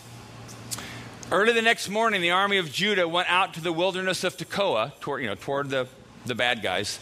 Early 1.30 1.52
the 1.52 1.62
next 1.62 1.88
morning, 1.88 2.20
the 2.20 2.32
army 2.32 2.56
of 2.56 2.72
Judah 2.72 3.06
went 3.06 3.30
out 3.30 3.54
to 3.54 3.60
the 3.60 3.72
wilderness 3.72 4.24
of 4.24 4.36
Tekoa, 4.36 4.98
toward, 4.98 5.22
you 5.22 5.28
know, 5.28 5.36
toward 5.36 5.70
the, 5.70 5.86
the 6.24 6.34
bad 6.34 6.62
guys. 6.62 6.98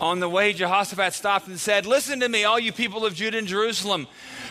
On 0.00 0.20
the 0.20 0.28
way, 0.28 0.52
Jehoshaphat 0.52 1.12
stopped 1.12 1.46
and 1.46 1.58
said, 1.58 1.86
Listen 1.86 2.20
to 2.20 2.28
me, 2.28 2.44
all 2.44 2.58
you 2.58 2.72
people 2.72 3.04
of 3.04 3.14
Judah 3.14 3.38
and 3.38 3.46
Jerusalem. 3.46 4.06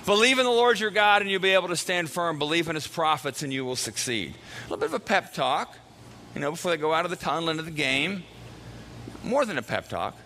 Believe 0.06 0.40
in 0.40 0.46
the 0.46 0.52
Lord 0.52 0.80
your 0.80 0.90
God 0.90 1.22
and 1.22 1.30
you'll 1.30 1.42
be 1.42 1.52
able 1.52 1.68
to 1.68 1.76
stand 1.76 2.10
firm. 2.10 2.40
Believe 2.40 2.68
in 2.68 2.76
his 2.76 2.88
prophets 2.88 3.44
and 3.44 3.54
you 3.54 3.64
will 3.64 3.76
succeed. 3.76 4.34
A 4.34 4.64
little 4.64 4.78
bit 4.78 4.88
of 4.88 4.94
a 4.94 5.00
pep 5.00 5.34
talk, 5.34 5.78
you 6.34 6.42
know, 6.42 6.52
before 6.52 6.72
they 6.72 6.78
go 6.78 6.94
out 6.94 7.06
of 7.06 7.12
the 7.12 7.18
tunnel 7.18 7.50
into 7.50 7.64
the 7.64 7.72
game. 7.72 8.24
More 9.24 9.46
than 9.46 9.58
a 9.58 9.62
pep 9.62 9.90
talk. 9.90 10.18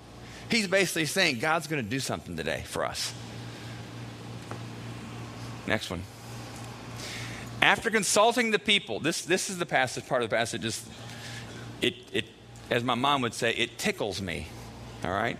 He's 0.49 0.67
basically 0.67 1.05
saying 1.05 1.39
God's 1.39 1.67
going 1.67 1.83
to 1.83 1.89
do 1.89 1.99
something 1.99 2.37
today 2.37 2.63
for 2.65 2.85
us. 2.85 3.13
Next 5.67 5.89
one. 5.89 6.03
After 7.61 7.89
consulting 7.89 8.51
the 8.51 8.59
people, 8.59 8.99
this, 8.99 9.23
this 9.23 9.49
is 9.49 9.57
the 9.57 9.65
passage, 9.65 10.07
part 10.07 10.21
of 10.21 10.29
the 10.29 10.35
passage, 10.35 10.61
just, 10.61 10.87
it, 11.81 11.95
it, 12.13 12.25
as 12.69 12.83
my 12.83 12.95
mom 12.95 13.21
would 13.21 13.33
say, 13.33 13.51
it 13.51 13.77
tickles 13.77 14.21
me. 14.21 14.47
All 15.03 15.11
right? 15.11 15.37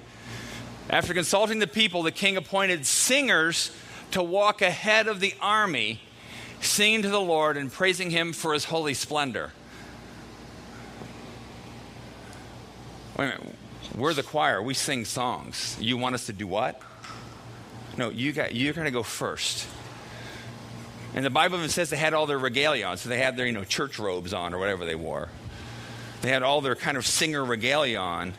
After 0.90 1.14
consulting 1.14 1.60
the 1.60 1.68
people, 1.68 2.04
the 2.04 2.12
king 2.12 2.38
appointed 2.38 2.86
singers 2.86 3.72
to 4.12 4.22
walk 4.22 4.62
ahead 4.62 5.08
of 5.08 5.20
the 5.20 5.34
army, 5.42 6.02
singing 6.62 7.02
to 7.02 7.10
the 7.10 7.22
Lord 7.22 7.58
and 7.58 7.72
praising 7.72 8.12
him 8.12 8.34
for 8.34 8.54
his 8.54 8.66
holy 8.66 8.94
splendor. 8.94 9.52
Wait 13.18 13.26
a 13.26 13.28
minute. 13.40 13.56
We're 13.96 14.14
the 14.14 14.24
choir. 14.24 14.62
We 14.62 14.74
sing 14.74 15.06
songs. 15.06 15.78
You 15.80 15.98
want 15.98 16.16
us 16.16 16.26
to 16.26 16.34
do 16.34 16.48
what? 16.48 16.82
No, 17.98 18.10
you 18.10 18.34
got, 18.34 18.54
you're 18.54 18.74
going 18.74 18.86
to 18.86 18.92
go 18.92 19.04
first. 19.04 19.68
And 21.14 21.26
the 21.26 21.30
Bible 21.30 21.58
even 21.58 21.70
says 21.70 21.90
they 21.90 21.98
had 21.98 22.14
all 22.14 22.26
their 22.26 22.38
regalia 22.38 22.86
on. 22.86 22.98
So 22.98 23.08
they 23.08 23.20
had 23.20 23.38
their, 23.38 23.46
you 23.46 23.54
know, 23.54 23.64
church 23.64 24.00
robes 24.00 24.34
on 24.34 24.54
or 24.54 24.60
whatever 24.60 24.86
they 24.86 24.96
wore. 24.96 25.30
They 26.26 26.32
had 26.32 26.42
all 26.42 26.60
their 26.60 26.74
kind 26.74 26.98
of 26.98 27.06
singer 27.06 27.46
regalia 27.46 28.00
on. 28.00 28.34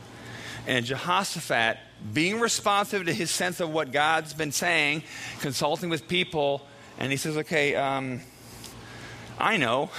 And 0.66 0.84
Jehoshaphat, 0.84 1.78
being 2.12 2.40
responsive 2.40 3.06
to 3.06 3.12
his 3.12 3.30
sense 3.30 3.60
of 3.60 3.70
what 3.70 3.92
God's 3.92 4.34
been 4.34 4.50
saying, 4.50 5.04
consulting 5.38 5.88
with 5.88 6.08
people, 6.08 6.66
and 6.98 7.12
he 7.12 7.16
says, 7.16 7.36
okay, 7.36 7.76
um, 7.76 8.22
I 9.38 9.56
know. 9.56 9.90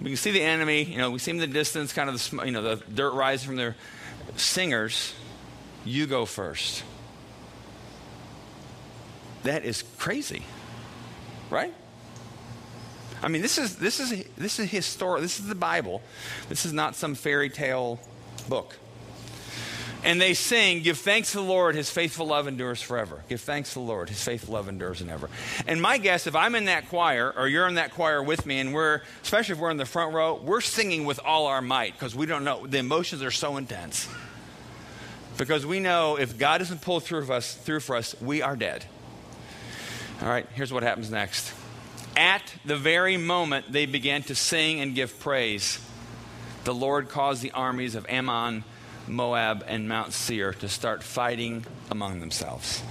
We 0.00 0.12
can 0.12 0.16
see 0.16 0.30
the 0.30 0.40
enemy, 0.40 0.84
you 0.84 0.96
know, 0.96 1.10
we 1.10 1.18
see 1.18 1.32
him 1.32 1.42
in 1.42 1.50
the 1.50 1.54
distance, 1.54 1.92
kind 1.92 2.08
of 2.08 2.30
the, 2.30 2.46
you 2.46 2.52
know, 2.52 2.62
the 2.62 2.82
dirt 2.90 3.12
rising 3.12 3.48
from 3.48 3.56
their 3.56 3.76
singers. 4.36 5.12
you 5.84 6.06
go 6.06 6.24
first. 6.24 6.84
That 9.42 9.66
is 9.66 9.84
crazy, 9.98 10.42
right? 11.50 11.74
I 13.22 13.28
mean, 13.28 13.42
this 13.42 13.58
is 13.58 13.76
this 13.76 14.00
is 14.00 14.24
this 14.36 14.58
is 14.58 14.70
historic. 14.70 15.22
This 15.22 15.38
is 15.38 15.46
the 15.46 15.54
Bible. 15.54 16.02
This 16.48 16.66
is 16.66 16.72
not 16.72 16.96
some 16.96 17.14
fairy 17.14 17.50
tale 17.50 18.00
book. 18.48 18.76
And 20.04 20.20
they 20.20 20.34
sing, 20.34 20.82
Give 20.82 20.98
thanks 20.98 21.32
to 21.32 21.38
the 21.38 21.44
Lord, 21.44 21.76
his 21.76 21.88
faithful 21.88 22.26
love 22.26 22.48
endures 22.48 22.82
forever. 22.82 23.22
Give 23.28 23.40
thanks 23.40 23.70
to 23.70 23.74
the 23.74 23.84
Lord, 23.84 24.08
his 24.08 24.22
faithful 24.22 24.54
love 24.54 24.68
endures 24.68 25.00
forever. 25.00 25.30
And 25.66 25.80
my 25.80 25.98
guess, 25.98 26.26
if 26.26 26.34
I'm 26.34 26.54
in 26.54 26.64
that 26.64 26.88
choir, 26.88 27.32
or 27.36 27.46
you're 27.46 27.68
in 27.68 27.76
that 27.76 27.92
choir 27.92 28.22
with 28.22 28.44
me, 28.44 28.58
and 28.58 28.74
we're, 28.74 29.02
especially 29.22 29.54
if 29.54 29.60
we're 29.60 29.70
in 29.70 29.76
the 29.76 29.86
front 29.86 30.12
row, 30.12 30.34
we're 30.34 30.60
singing 30.60 31.04
with 31.04 31.20
all 31.24 31.46
our 31.46 31.62
might 31.62 31.92
because 31.92 32.16
we 32.16 32.26
don't 32.26 32.42
know. 32.42 32.66
The 32.66 32.78
emotions 32.78 33.22
are 33.22 33.30
so 33.30 33.56
intense. 33.56 34.08
Because 35.38 35.64
we 35.64 35.80
know 35.80 36.16
if 36.16 36.36
God 36.36 36.58
doesn't 36.58 36.82
pull 36.82 37.00
through, 37.00 37.32
us, 37.32 37.54
through 37.54 37.80
for 37.80 37.96
us, 37.96 38.20
we 38.20 38.42
are 38.42 38.56
dead. 38.56 38.84
All 40.20 40.28
right, 40.28 40.46
here's 40.54 40.72
what 40.72 40.82
happens 40.82 41.10
next. 41.10 41.52
At 42.16 42.42
the 42.64 42.76
very 42.76 43.16
moment 43.16 43.72
they 43.72 43.86
began 43.86 44.22
to 44.24 44.34
sing 44.34 44.80
and 44.80 44.94
give 44.94 45.18
praise, 45.20 45.78
the 46.64 46.74
Lord 46.74 47.08
caused 47.08 47.42
the 47.42 47.52
armies 47.52 47.94
of 47.94 48.06
Ammon 48.08 48.64
Moab, 49.08 49.64
and 49.66 49.88
Mount 49.88 50.12
Seir 50.12 50.52
to 50.54 50.68
start 50.68 51.02
fighting 51.02 51.64
among 51.90 52.20
themselves. 52.20 52.82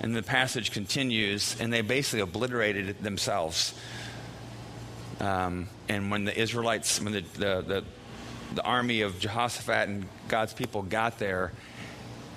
And 0.00 0.14
the 0.14 0.22
passage 0.22 0.70
continues, 0.70 1.58
and 1.60 1.72
they 1.72 1.80
basically 1.80 2.20
obliterated 2.20 3.02
themselves. 3.02 3.74
Um, 5.20 5.68
and 5.88 6.10
when 6.10 6.24
the 6.24 6.38
Israelites, 6.38 7.00
when 7.00 7.12
the, 7.12 7.20
the, 7.20 7.62
the, 7.62 7.84
the 8.54 8.62
army 8.62 9.00
of 9.00 9.18
Jehoshaphat 9.18 9.88
and 9.88 10.06
God's 10.28 10.52
people 10.52 10.82
got 10.82 11.18
there, 11.18 11.52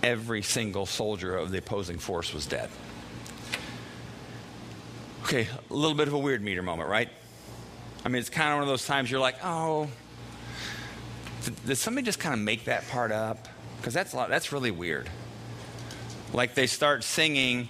every 0.01 0.41
single 0.41 0.85
soldier 0.85 1.35
of 1.35 1.51
the 1.51 1.59
opposing 1.59 1.99
force 1.99 2.33
was 2.33 2.47
dead. 2.47 2.69
Okay, 5.23 5.47
a 5.69 5.73
little 5.73 5.95
bit 5.95 6.07
of 6.07 6.13
a 6.13 6.17
weird 6.17 6.41
meter 6.41 6.61
moment, 6.61 6.89
right? 6.89 7.09
I 8.03 8.09
mean, 8.09 8.19
it's 8.19 8.29
kind 8.29 8.49
of 8.49 8.55
one 8.55 8.63
of 8.63 8.69
those 8.69 8.85
times 8.85 9.11
you're 9.11 9.19
like, 9.19 9.35
oh, 9.43 9.87
did, 11.65 11.77
somebody 11.77 12.05
just 12.05 12.19
kind 12.19 12.33
of 12.33 12.39
make 12.39 12.65
that 12.65 12.87
part 12.89 13.11
up? 13.11 13.47
Because 13.77 13.93
that's, 13.93 14.11
that's 14.11 14.51
really 14.51 14.71
weird. 14.71 15.09
Like 16.33 16.55
they 16.55 16.67
start 16.67 17.03
singing, 17.03 17.69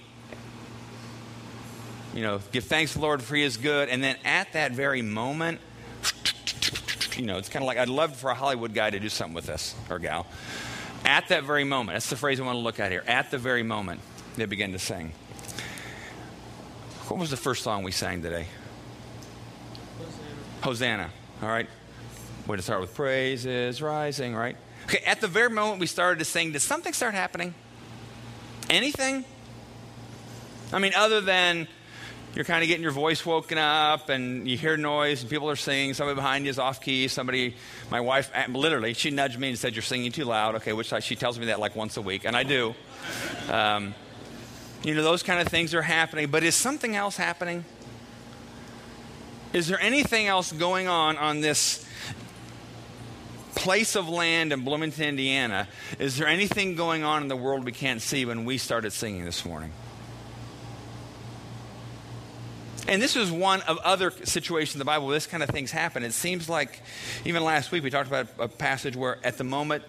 you 2.14 2.22
know, 2.22 2.40
give 2.52 2.64
thanks 2.64 2.92
to 2.92 2.98
the 2.98 3.02
Lord 3.02 3.22
for 3.22 3.34
he 3.34 3.42
is 3.42 3.56
good. 3.56 3.88
And 3.88 4.02
then 4.02 4.16
at 4.24 4.52
that 4.54 4.72
very 4.72 5.02
moment, 5.02 5.60
you 7.16 7.26
know, 7.26 7.38
it's 7.38 7.48
kind 7.48 7.62
of 7.62 7.66
like 7.66 7.78
I'd 7.78 7.88
love 7.88 8.16
for 8.16 8.30
a 8.30 8.34
Hollywood 8.34 8.74
guy 8.74 8.90
to 8.90 8.98
do 8.98 9.08
something 9.08 9.34
with 9.34 9.46
this 9.46 9.74
or 9.90 9.98
gal. 9.98 10.26
At 11.04 11.28
that 11.28 11.44
very 11.44 11.64
moment, 11.64 11.96
that's 11.96 12.10
the 12.10 12.16
phrase 12.16 12.40
I 12.40 12.44
want 12.44 12.56
to 12.56 12.60
look 12.60 12.80
at 12.80 12.90
here. 12.90 13.04
At 13.06 13.30
the 13.30 13.38
very 13.38 13.62
moment, 13.62 14.00
they 14.36 14.46
begin 14.46 14.72
to 14.72 14.78
sing. 14.78 15.12
What 17.12 17.18
was 17.18 17.28
the 17.28 17.36
first 17.36 17.62
song 17.62 17.82
we 17.82 17.92
sang 17.92 18.22
today? 18.22 18.46
Hosanna. 19.98 20.30
Hosanna. 20.62 21.10
All 21.42 21.48
right. 21.50 21.68
Way 22.46 22.56
to 22.56 22.62
start 22.62 22.80
with 22.80 22.94
praises 22.94 23.82
rising, 23.82 24.34
right? 24.34 24.56
Okay, 24.84 25.04
at 25.04 25.20
the 25.20 25.28
very 25.28 25.50
moment 25.50 25.78
we 25.78 25.86
started 25.86 26.20
to 26.20 26.24
sing, 26.24 26.52
did 26.52 26.60
something 26.60 26.94
start 26.94 27.12
happening? 27.12 27.52
Anything? 28.70 29.26
I 30.72 30.78
mean, 30.78 30.94
other 30.96 31.20
than 31.20 31.68
you're 32.34 32.46
kind 32.46 32.62
of 32.62 32.68
getting 32.68 32.82
your 32.82 32.92
voice 32.92 33.26
woken 33.26 33.58
up 33.58 34.08
and 34.08 34.48
you 34.48 34.56
hear 34.56 34.78
noise 34.78 35.20
and 35.20 35.28
people 35.28 35.50
are 35.50 35.56
singing. 35.56 35.92
Somebody 35.92 36.14
behind 36.14 36.46
you 36.46 36.50
is 36.50 36.58
off 36.58 36.80
key. 36.80 37.08
Somebody, 37.08 37.56
my 37.90 38.00
wife, 38.00 38.32
literally, 38.48 38.94
she 38.94 39.10
nudged 39.10 39.38
me 39.38 39.50
and 39.50 39.58
said, 39.58 39.74
You're 39.74 39.82
singing 39.82 40.12
too 40.12 40.24
loud. 40.24 40.54
Okay, 40.54 40.72
which 40.72 40.94
I, 40.94 41.00
she 41.00 41.14
tells 41.14 41.38
me 41.38 41.44
that 41.46 41.60
like 41.60 41.76
once 41.76 41.98
a 41.98 42.00
week, 42.00 42.24
and 42.24 42.34
I 42.34 42.42
do. 42.42 42.74
Um, 43.50 43.94
you 44.82 44.94
know, 44.94 45.02
those 45.02 45.22
kind 45.22 45.40
of 45.40 45.48
things 45.48 45.74
are 45.74 45.82
happening. 45.82 46.28
But 46.28 46.42
is 46.42 46.54
something 46.54 46.96
else 46.96 47.16
happening? 47.16 47.64
Is 49.52 49.68
there 49.68 49.80
anything 49.80 50.26
else 50.26 50.50
going 50.50 50.88
on 50.88 51.18
on 51.18 51.40
this 51.40 51.86
place 53.54 53.94
of 53.94 54.08
land 54.08 54.52
in 54.52 54.64
Bloomington, 54.64 55.04
Indiana, 55.04 55.68
is 55.98 56.16
there 56.16 56.26
anything 56.26 56.74
going 56.74 57.04
on 57.04 57.22
in 57.22 57.28
the 57.28 57.36
world 57.36 57.64
we 57.64 57.70
can't 57.70 58.02
see 58.02 58.24
when 58.24 58.44
we 58.44 58.58
started 58.58 58.92
singing 58.92 59.24
this 59.24 59.44
morning? 59.44 59.72
And 62.88 63.00
this 63.00 63.14
is 63.14 63.30
one 63.30 63.60
of 63.62 63.78
other 63.78 64.10
situations 64.24 64.74
in 64.74 64.80
the 64.80 64.84
Bible 64.84 65.06
where 65.06 65.14
this 65.14 65.28
kind 65.28 65.42
of 65.42 65.50
things 65.50 65.70
happen. 65.70 66.02
It 66.02 66.12
seems 66.12 66.48
like 66.48 66.80
even 67.24 67.44
last 67.44 67.70
week 67.70 67.84
we 67.84 67.90
talked 67.90 68.08
about 68.08 68.26
a 68.38 68.48
passage 68.48 68.96
where 68.96 69.18
at 69.24 69.38
the 69.38 69.44
moment 69.44 69.84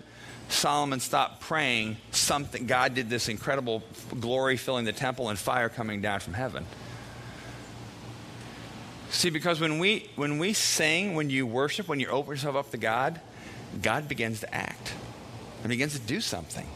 Solomon 0.50 1.00
stopped 1.00 1.42
praying, 1.42 1.98
something 2.12 2.68
God 2.68 2.94
did 2.94 3.10
this 3.10 3.28
incredible 3.28 3.84
glory 4.20 4.58
filling 4.58 4.86
the 4.86 4.94
temple 4.94 5.30
and 5.30 5.38
fire 5.38 5.70
coming 5.70 6.02
down 6.02 6.20
from 6.20 6.34
heaven. 6.34 6.66
See, 9.10 9.30
because 9.30 9.60
when 9.60 9.80
we 9.80 10.10
when 10.16 10.40
we 10.40 10.54
sing, 10.54 11.16
when 11.16 11.30
you 11.30 11.46
worship, 11.46 11.88
when 11.88 12.00
you 12.00 12.08
open 12.08 12.32
yourself 12.32 12.56
up 12.56 12.72
to 12.72 12.78
God, 12.78 13.22
God 13.82 14.08
begins 14.08 14.40
to 14.42 14.54
act 14.54 14.94
and 15.62 15.70
begins 15.70 15.94
to 15.94 16.00
do 16.00 16.20
something. 16.20 16.68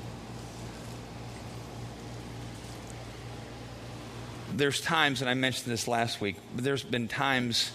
There's 4.54 4.82
times, 4.82 5.22
and 5.22 5.30
I 5.30 5.34
mentioned 5.34 5.72
this 5.72 5.88
last 5.88 6.22
week, 6.22 6.36
but 6.56 6.64
there's 6.64 6.84
been 6.84 7.08
times 7.08 7.72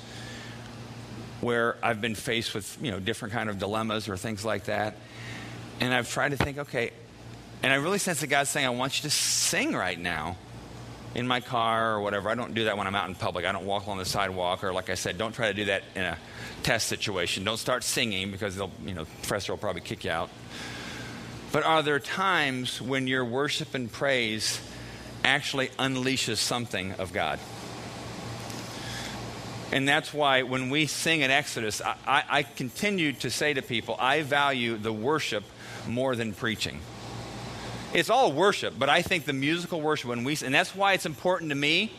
where 1.41 1.77
I've 1.83 2.01
been 2.01 2.15
faced 2.15 2.55
with, 2.55 2.79
you 2.81 2.91
know, 2.91 3.01
different 3.01 3.35
kind 3.35 3.51
of 3.51 3.59
dilemmas 3.59 4.09
or 4.09 4.17
things 4.17 4.45
like 4.45 4.65
that. 4.65 4.97
And 5.81 5.93
I've 5.93 6.11
tried 6.11 6.31
to 6.31 6.37
think, 6.37 6.59
okay, 6.59 6.93
and 7.63 7.73
I 7.73 7.77
really 7.77 7.99
sense 7.99 8.21
that 8.21 8.27
God's 8.27 8.51
saying, 8.51 8.67
I 8.67 8.71
want 8.71 8.99
you 8.99 9.03
to 9.09 9.15
sing 9.15 9.75
right 9.75 9.99
now 9.99 10.37
in 11.15 11.27
my 11.27 11.41
car 11.41 11.95
or 11.95 12.01
whatever. 12.01 12.29
I 12.29 12.35
don't 12.35 12.55
do 12.55 12.65
that 12.65 12.77
when 12.77 12.87
I'm 12.87 12.95
out 12.95 13.09
in 13.09 13.15
public. 13.15 13.45
I 13.45 13.53
don't 13.53 13.67
walk 13.67 13.87
along 13.87 13.99
the 13.99 14.05
sidewalk, 14.05 14.65
or 14.65 14.73
like 14.73 14.91
I 14.91 14.95
said, 14.95 15.19
don't 15.19 15.33
try 15.33 15.49
to 15.49 15.55
do 15.55 15.67
that 15.67 15.83
in 15.95 16.03
a 16.03 16.19
test 16.63 16.89
situation. 16.89 17.45
Don't 17.45 17.59
start 17.59 17.85
singing 17.85 18.31
because 18.31 18.57
they'll, 18.57 18.71
you 18.85 18.95
know, 18.95 19.05
the 19.05 19.11
professor 19.11 19.53
will 19.53 19.59
probably 19.59 19.83
kick 19.83 20.05
you 20.05 20.11
out. 20.11 20.31
But 21.53 21.65
are 21.65 21.83
there 21.83 21.99
times 21.99 22.81
when 22.81 23.07
your 23.07 23.25
worship 23.25 23.75
and 23.75 23.93
praise 23.93 24.61
actually 25.23 25.69
unleashes 25.79 26.39
something 26.39 26.93
of 26.93 27.13
God? 27.13 27.39
And 29.71 29.89
that's 29.89 30.13
why 30.13 30.43
when 30.43 30.71
we 30.71 30.87
sing 30.87 31.21
in 31.21 31.31
Exodus, 31.31 31.81
I, 31.81 31.97
I, 32.07 32.25
I 32.29 32.43
continue 32.43 33.13
to 33.15 33.31
say 33.31 33.55
to 33.55 33.63
people, 33.63 33.97
I 33.99 34.23
value 34.23 34.77
the 34.77 34.93
worship 34.93 35.45
more 35.87 36.17
than 36.17 36.33
preaching. 36.33 36.81
It's 37.93 38.09
all 38.09 38.33
worship, 38.33 38.75
but 38.79 38.89
I 38.89 39.03
think 39.03 39.25
the 39.25 39.33
musical 39.33 39.81
worship 39.81 40.09
when 40.09 40.25
we 40.25 40.37
and 40.45 40.55
that's 40.55 40.75
why 40.75 40.95
it's 40.95 41.07
important 41.07 41.51
to 41.51 41.57
me 41.57 41.93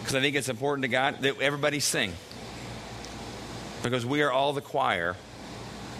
because 0.00 0.14
I 0.14 0.20
think 0.20 0.36
it's 0.36 0.48
important 0.48 0.84
to 0.84 0.88
God 0.88 1.22
that 1.22 1.40
everybody 1.40 1.80
sing. 1.80 2.12
Because 3.82 4.06
we 4.06 4.22
are 4.22 4.32
all 4.32 4.52
the 4.52 4.60
choir 4.60 5.16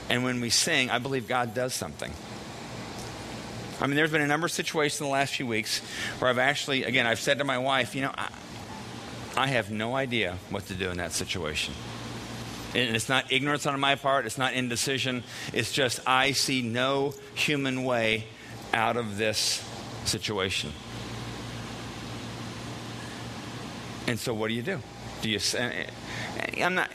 and 0.09 0.25
when 0.25 0.40
we 0.40 0.51
sing, 0.51 0.90
I 0.90 0.99
believe 0.99 1.29
God 1.29 1.55
does 1.55 1.75
something. 1.75 2.12
I 3.81 3.87
mean, 3.87 3.96
there's 3.96 4.11
been 4.11 4.22
a 4.22 4.27
number 4.27 4.46
of 4.46 4.53
situations 4.53 5.01
in 5.01 5.07
the 5.07 5.12
last 5.12 5.35
few 5.35 5.46
weeks 5.46 5.81
where 6.18 6.31
I've 6.31 6.38
actually, 6.38 6.85
again, 6.85 7.07
I've 7.07 7.20
said 7.20 7.38
to 7.38 7.44
my 7.44 7.59
wife, 7.59 7.94
you 7.94 8.03
know, 8.03 8.12
I, 8.16 8.31
I 9.37 9.49
have 9.49 9.70
no 9.70 9.94
idea 9.94 10.38
what 10.49 10.66
to 10.66 10.75
do 10.75 10.90
in 10.90 10.96
that 10.96 11.12
situation. 11.12 11.75
And 12.74 12.94
it's 12.94 13.09
not 13.09 13.33
ignorance 13.33 13.66
on 13.66 13.79
my 13.81 13.94
part, 13.94 14.26
it's 14.26 14.38
not 14.38 14.55
indecision. 14.55 15.24
It's 15.52 15.72
just 15.72 16.00
I 16.07 16.33
see 16.33 16.62
no 16.62 17.14
human 17.35 17.85
way 17.85 18.26
out 18.74 18.96
of 18.96 19.16
this 19.16 19.66
situation. 20.05 20.72
And 24.07 24.18
so, 24.18 24.35
what 24.35 24.48
do 24.48 24.55
you 24.55 24.62
do? 24.62 24.81
Do 25.22 25.31
you? 25.31 25.40
Eh, 25.55 25.87
eh, 26.38 26.64
I'm 26.64 26.74
not. 26.74 26.90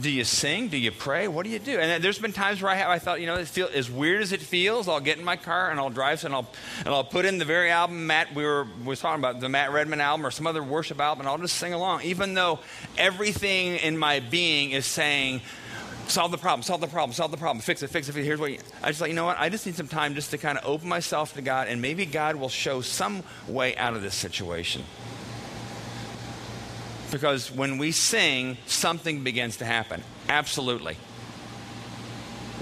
Do 0.00 0.10
you 0.10 0.24
sing? 0.24 0.68
Do 0.68 0.78
you 0.78 0.90
pray? 0.90 1.28
What 1.28 1.44
do 1.44 1.50
you 1.50 1.58
do? 1.58 1.78
And 1.78 2.02
there's 2.02 2.18
been 2.18 2.32
times 2.32 2.62
where 2.62 2.72
I 2.72 2.76
have, 2.76 2.88
I 2.88 2.98
thought, 2.98 3.20
you 3.20 3.26
know, 3.26 3.34
it 3.36 3.46
feel, 3.46 3.68
as 3.72 3.90
weird 3.90 4.22
as 4.22 4.32
it 4.32 4.40
feels, 4.40 4.88
I'll 4.88 5.00
get 5.00 5.18
in 5.18 5.24
my 5.24 5.36
car 5.36 5.70
and 5.70 5.78
I'll 5.78 5.90
drive 5.90 6.24
and 6.24 6.34
I'll 6.34 6.48
and 6.78 6.88
I'll 6.88 7.04
put 7.04 7.24
in 7.24 7.38
the 7.38 7.44
very 7.44 7.70
album 7.70 8.06
Matt 8.06 8.34
we 8.34 8.44
were 8.44 8.66
was 8.84 9.00
talking 9.00 9.20
about 9.20 9.40
the 9.40 9.48
Matt 9.48 9.70
Redman 9.70 10.00
album 10.00 10.26
or 10.26 10.30
some 10.30 10.46
other 10.46 10.62
worship 10.62 11.00
album, 11.00 11.20
and 11.20 11.28
I'll 11.28 11.38
just 11.38 11.56
sing 11.56 11.74
along, 11.74 12.02
even 12.02 12.34
though 12.34 12.60
everything 12.96 13.76
in 13.76 13.98
my 13.98 14.20
being 14.20 14.70
is 14.70 14.86
saying, 14.86 15.42
solve 16.08 16.30
the 16.30 16.38
problem, 16.38 16.62
solve 16.62 16.80
the 16.80 16.86
problem, 16.86 17.12
solve 17.12 17.30
the 17.30 17.36
problem, 17.36 17.60
fix 17.60 17.82
it, 17.82 17.88
fix 17.88 18.08
it. 18.08 18.14
Here's 18.14 18.40
what 18.40 18.50
you, 18.52 18.58
I 18.82 18.88
just 18.88 19.00
like, 19.00 19.10
you 19.10 19.16
know 19.16 19.26
what? 19.26 19.38
I 19.38 19.48
just 19.48 19.66
need 19.66 19.74
some 19.74 19.88
time 19.88 20.14
just 20.14 20.30
to 20.30 20.38
kind 20.38 20.58
of 20.58 20.64
open 20.64 20.88
myself 20.88 21.34
to 21.34 21.42
God, 21.42 21.68
and 21.68 21.82
maybe 21.82 22.06
God 22.06 22.36
will 22.36 22.48
show 22.48 22.80
some 22.80 23.22
way 23.46 23.76
out 23.76 23.94
of 23.94 24.02
this 24.02 24.14
situation. 24.14 24.84
Because 27.12 27.52
when 27.52 27.76
we 27.76 27.92
sing, 27.92 28.56
something 28.66 29.22
begins 29.22 29.58
to 29.58 29.66
happen. 29.66 30.02
Absolutely. 30.30 30.96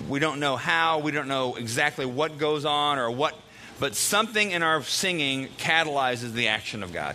We 0.08 0.18
don't 0.18 0.40
know 0.40 0.56
how, 0.56 0.98
we 0.98 1.12
don't 1.12 1.28
know 1.28 1.54
exactly 1.54 2.04
what 2.04 2.36
goes 2.36 2.64
on 2.64 2.98
or 2.98 3.12
what, 3.12 3.36
but 3.78 3.94
something 3.94 4.50
in 4.50 4.64
our 4.64 4.82
singing 4.82 5.46
catalyzes 5.56 6.32
the 6.32 6.48
action 6.48 6.82
of 6.82 6.92
God. 6.92 7.14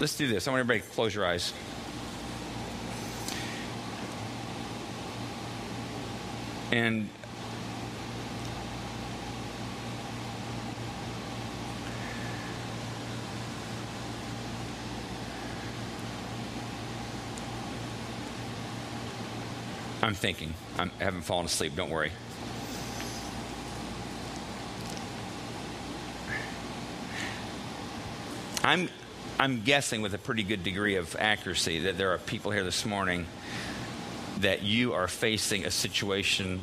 Let's 0.00 0.16
do 0.16 0.26
this. 0.26 0.48
I 0.48 0.50
want 0.50 0.60
everybody 0.60 0.80
to 0.80 0.94
close 0.94 1.14
your 1.14 1.24
eyes. 1.24 1.52
And 6.72 7.08
I'm 20.02 20.14
thinking. 20.14 20.54
I'm, 20.78 20.90
I 21.00 21.04
haven't 21.04 21.22
fallen 21.22 21.46
asleep. 21.46 21.74
Don't 21.74 21.90
worry. 21.90 22.12
I'm, 28.62 28.88
I'm 29.40 29.62
guessing 29.62 30.02
with 30.02 30.14
a 30.14 30.18
pretty 30.18 30.42
good 30.42 30.62
degree 30.62 30.96
of 30.96 31.16
accuracy 31.18 31.80
that 31.80 31.98
there 31.98 32.12
are 32.12 32.18
people 32.18 32.50
here 32.50 32.64
this 32.64 32.84
morning 32.84 33.26
that 34.40 34.62
you 34.62 34.92
are 34.92 35.08
facing 35.08 35.64
a 35.64 35.70
situation 35.70 36.62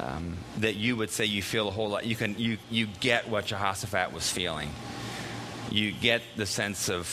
um, 0.00 0.36
that 0.58 0.74
you 0.74 0.96
would 0.96 1.10
say 1.10 1.24
you 1.24 1.42
feel 1.42 1.68
a 1.68 1.70
whole 1.70 1.90
lot. 1.90 2.06
You 2.06 2.16
can 2.16 2.38
you 2.38 2.58
you 2.70 2.86
get 2.86 3.28
what 3.28 3.46
Jehoshaphat 3.46 4.12
was 4.12 4.28
feeling. 4.28 4.70
You 5.70 5.92
get 5.92 6.22
the 6.36 6.46
sense 6.46 6.88
of 6.88 7.06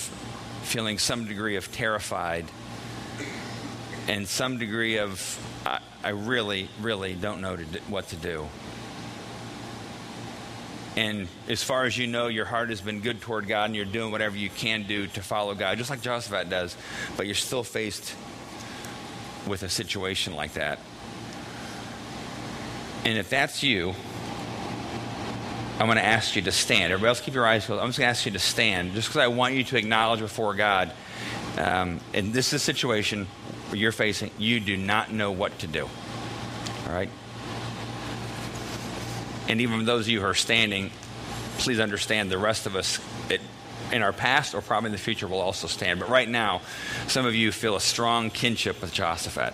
feeling 0.63 0.98
some 0.98 1.26
degree 1.26 1.56
of 1.56 1.72
terrified 1.72 2.46
and 4.10 4.28
some 4.28 4.58
degree 4.58 4.98
of 4.98 5.39
I, 5.65 5.80
I 6.04 6.10
really 6.10 6.67
really 6.82 7.13
don't 7.13 7.39
know 7.39 7.56
to 7.56 7.63
do, 7.63 7.80
what 7.88 8.10
to 8.10 8.15
do. 8.17 8.48
And 10.98 11.30
as 11.48 11.63
far 11.63 11.86
as 11.86 11.98
you 11.98 12.08
know, 12.08 12.28
your 12.28 12.43
heart 12.43 12.69
has 12.69 12.82
been 12.82 13.00
good 13.00 13.22
toward 13.22 13.48
God 13.48 13.65
and 13.65 13.76
you're 13.76 13.86
doing 13.86 14.12
whatever 14.12 14.36
you 14.36 14.50
can 14.50 14.84
do 14.84 15.08
to 15.08 15.22
follow 15.22 15.56
God, 15.56 15.78
just 15.78 15.89
like 15.89 16.02
Jehoshaphat 16.02 16.50
does, 16.50 16.76
but 17.15 17.26
you're 17.26 17.36
still 17.36 17.63
faced 17.63 18.15
with 19.48 19.63
a 19.63 19.69
situation 19.69 20.36
like 20.36 20.54
that. 20.54 20.80
And 23.06 23.17
if 23.17 23.30
that's 23.30 23.63
you, 23.63 23.93
I'm 25.80 25.86
going 25.86 25.98
to 25.98 26.06
ask 26.06 26.36
you 26.36 26.41
to 26.41 26.52
stand. 26.52 26.91
Everybody 26.91 27.08
else, 27.08 27.22
keep 27.22 27.36
your 27.36 27.48
eyes 27.48 27.65
closed. 27.65 27.82
I'm 27.82 27.88
just 27.88 28.00
going 28.00 28.08
to 28.08 28.12
ask 28.12 28.26
you 28.26 28.34
to 28.34 28.39
stand, 28.39 28.93
just 28.93 29.08
because 29.08 29.22
I 29.22 29.28
want 29.28 29.56
you 29.56 29.63
to 29.63 29.78
acknowledge 29.78 30.19
before 30.19 30.54
God. 30.54 30.91
Um, 31.58 32.02
and 32.13 32.34
this 32.34 32.48
is 32.48 32.54
a 32.56 32.60
situation 32.60 33.28
you're 33.77 33.91
facing, 33.91 34.32
you 34.38 34.60
do 34.60 34.75
not 34.77 35.12
know 35.12 35.32
what 35.32 35.58
to 35.60 35.67
do. 35.67 35.86
All 36.88 36.93
right? 36.93 37.10
And 39.47 39.62
even 39.62 39.86
those 39.86 40.05
of 40.05 40.10
you 40.10 40.21
who 40.21 40.27
are 40.27 40.36
standing, 40.36 40.91
please 41.58 41.79
understand 41.79 42.32
the 42.32 42.38
rest 42.38 42.65
of 42.65 42.75
us 42.75 42.99
in 43.91 44.03
our 44.03 44.13
past 44.13 44.53
or 44.53 44.62
probably 44.62 44.88
in 44.88 44.91
the 44.91 44.97
future 44.97 45.27
will 45.27 45.41
also 45.41 45.67
stand. 45.67 45.99
But 45.99 46.10
right 46.10 46.29
now, 46.29 46.62
some 47.08 47.25
of 47.25 47.36
you 47.36 47.51
feel 47.51 47.75
a 47.75 47.82
strong 47.82 48.29
kinship 48.29 48.82
with 48.82 48.93
Jehoshaphat. 48.93 49.53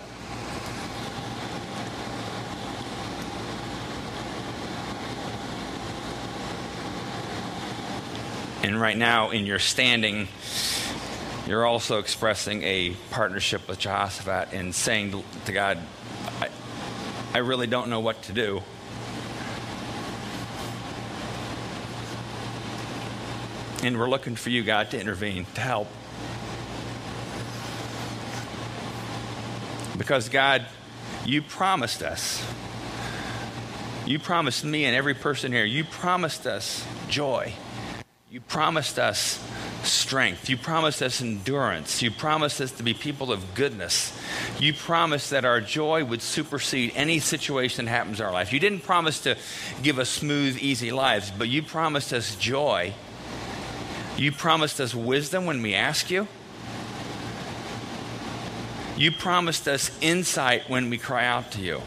And 8.62 8.80
right 8.80 8.96
now, 8.96 9.30
in 9.30 9.46
your 9.46 9.60
standing, 9.60 10.28
you're 11.46 11.64
also 11.64 12.00
expressing 12.00 12.62
a 12.64 12.90
partnership 13.10 13.68
with 13.68 13.78
Jehoshaphat 13.78 14.52
and 14.52 14.74
saying 14.74 15.22
to 15.44 15.52
God, 15.52 15.78
I, 16.40 16.48
I 17.34 17.38
really 17.38 17.68
don't 17.68 17.88
know 17.88 18.00
what 18.00 18.22
to 18.22 18.32
do. 18.32 18.62
And 23.84 23.96
we're 23.98 24.08
looking 24.08 24.34
for 24.34 24.50
you, 24.50 24.64
God, 24.64 24.90
to 24.90 25.00
intervene, 25.00 25.46
to 25.54 25.60
help. 25.60 25.86
Because, 29.96 30.28
God, 30.28 30.66
you 31.24 31.42
promised 31.42 32.02
us. 32.02 32.44
You 34.04 34.18
promised 34.18 34.64
me 34.64 34.84
and 34.84 34.96
every 34.96 35.14
person 35.14 35.52
here, 35.52 35.64
you 35.64 35.84
promised 35.84 36.46
us 36.46 36.84
joy. 37.08 37.52
You 38.30 38.40
promised 38.40 38.98
us 38.98 39.42
strength. 39.86 40.48
You 40.48 40.56
promised 40.56 41.02
us 41.02 41.20
endurance. 41.20 42.02
You 42.02 42.10
promised 42.10 42.60
us 42.60 42.72
to 42.72 42.82
be 42.82 42.94
people 42.94 43.32
of 43.32 43.54
goodness. 43.54 44.18
You 44.58 44.74
promised 44.74 45.30
that 45.30 45.44
our 45.44 45.60
joy 45.60 46.04
would 46.04 46.22
supersede 46.22 46.92
any 46.94 47.18
situation 47.18 47.84
that 47.84 47.90
happens 47.90 48.20
in 48.20 48.26
our 48.26 48.32
life. 48.32 48.52
You 48.52 48.60
didn't 48.60 48.80
promise 48.80 49.20
to 49.20 49.36
give 49.82 49.98
us 49.98 50.08
smooth, 50.08 50.58
easy 50.58 50.92
lives, 50.92 51.30
but 51.30 51.48
you 51.48 51.62
promised 51.62 52.12
us 52.12 52.36
joy 52.36 52.94
you 54.16 54.32
promised 54.32 54.80
us 54.80 54.94
wisdom 54.94 55.44
when 55.44 55.60
we 55.60 55.74
ask 55.74 56.10
you. 56.10 56.26
You 58.96 59.12
promised 59.12 59.68
us 59.68 59.90
insight 60.00 60.70
when 60.70 60.88
we 60.88 60.96
cry 60.96 61.26
out 61.26 61.52
to 61.52 61.60
you. 61.60 61.82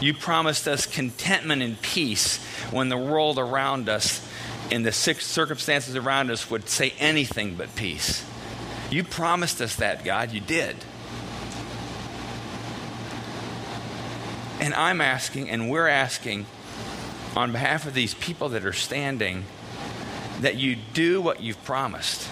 You 0.00 0.14
promised 0.14 0.66
us 0.66 0.86
contentment 0.86 1.60
and 1.60 1.80
peace 1.82 2.42
when 2.70 2.88
the 2.88 2.96
world 2.96 3.38
around 3.38 3.90
us 3.90 4.26
and 4.70 4.84
the 4.84 4.92
circumstances 4.92 5.96
around 5.96 6.30
us 6.30 6.50
would 6.50 6.68
say 6.68 6.92
anything 6.98 7.54
but 7.54 7.74
peace. 7.74 8.24
You 8.90 9.04
promised 9.04 9.60
us 9.60 9.76
that, 9.76 10.04
God. 10.04 10.32
You 10.32 10.40
did. 10.40 10.76
And 14.60 14.74
I'm 14.74 15.00
asking, 15.00 15.50
and 15.50 15.70
we're 15.70 15.88
asking, 15.88 16.46
on 17.36 17.52
behalf 17.52 17.86
of 17.86 17.94
these 17.94 18.14
people 18.14 18.50
that 18.50 18.64
are 18.64 18.72
standing, 18.72 19.44
that 20.40 20.56
you 20.56 20.76
do 20.92 21.20
what 21.20 21.40
you've 21.40 21.62
promised 21.64 22.28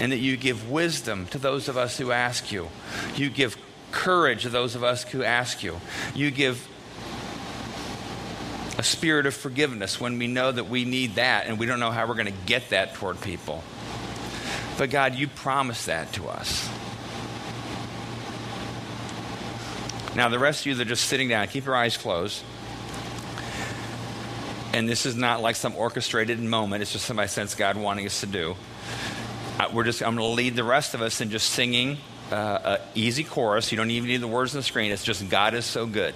and 0.00 0.12
that 0.12 0.18
you 0.18 0.36
give 0.36 0.70
wisdom 0.70 1.26
to 1.26 1.38
those 1.38 1.68
of 1.68 1.76
us 1.76 1.98
who 1.98 2.10
ask 2.10 2.50
you. 2.50 2.68
You 3.16 3.28
give 3.28 3.56
courage 3.92 4.42
to 4.42 4.48
those 4.48 4.74
of 4.74 4.82
us 4.82 5.04
who 5.04 5.22
ask 5.22 5.62
you. 5.62 5.80
You 6.14 6.30
give 6.30 6.66
a 8.80 8.82
spirit 8.82 9.26
of 9.26 9.34
forgiveness 9.34 10.00
when 10.00 10.18
we 10.18 10.26
know 10.26 10.50
that 10.50 10.70
we 10.70 10.86
need 10.86 11.16
that 11.16 11.46
and 11.46 11.58
we 11.58 11.66
don't 11.66 11.80
know 11.80 11.90
how 11.90 12.06
we're 12.06 12.14
going 12.14 12.24
to 12.24 12.46
get 12.46 12.70
that 12.70 12.94
toward 12.94 13.20
people. 13.20 13.62
But 14.78 14.88
God, 14.88 15.14
you 15.16 15.28
promised 15.28 15.84
that 15.84 16.14
to 16.14 16.28
us. 16.28 16.66
Now, 20.16 20.30
the 20.30 20.38
rest 20.38 20.60
of 20.62 20.66
you 20.68 20.74
that 20.76 20.86
are 20.86 20.88
just 20.88 21.04
sitting 21.04 21.28
down, 21.28 21.46
keep 21.48 21.66
your 21.66 21.76
eyes 21.76 21.98
closed 21.98 22.42
and 24.72 24.88
this 24.88 25.04
is 25.04 25.14
not 25.14 25.42
like 25.42 25.56
some 25.56 25.76
orchestrated 25.76 26.40
moment, 26.40 26.80
it's 26.80 26.92
just 26.92 27.04
something 27.04 27.22
I 27.22 27.26
sense 27.26 27.54
God 27.54 27.76
wanting 27.76 28.06
us 28.06 28.20
to 28.20 28.26
do. 28.26 28.56
Uh, 29.58 29.68
we're 29.74 29.84
just, 29.84 30.02
I'm 30.02 30.16
going 30.16 30.26
to 30.26 30.34
lead 30.34 30.56
the 30.56 30.64
rest 30.64 30.94
of 30.94 31.02
us 31.02 31.20
in 31.20 31.28
just 31.28 31.50
singing 31.50 31.98
uh, 32.32 32.60
an 32.64 32.78
easy 32.94 33.24
chorus. 33.24 33.70
You 33.72 33.76
don't 33.76 33.90
even 33.90 34.08
need 34.08 34.22
the 34.22 34.26
words 34.26 34.54
on 34.54 34.60
the 34.60 34.64
screen. 34.64 34.90
It's 34.90 35.04
just 35.04 35.28
God 35.28 35.52
is 35.52 35.66
so 35.66 35.84
good. 35.84 36.14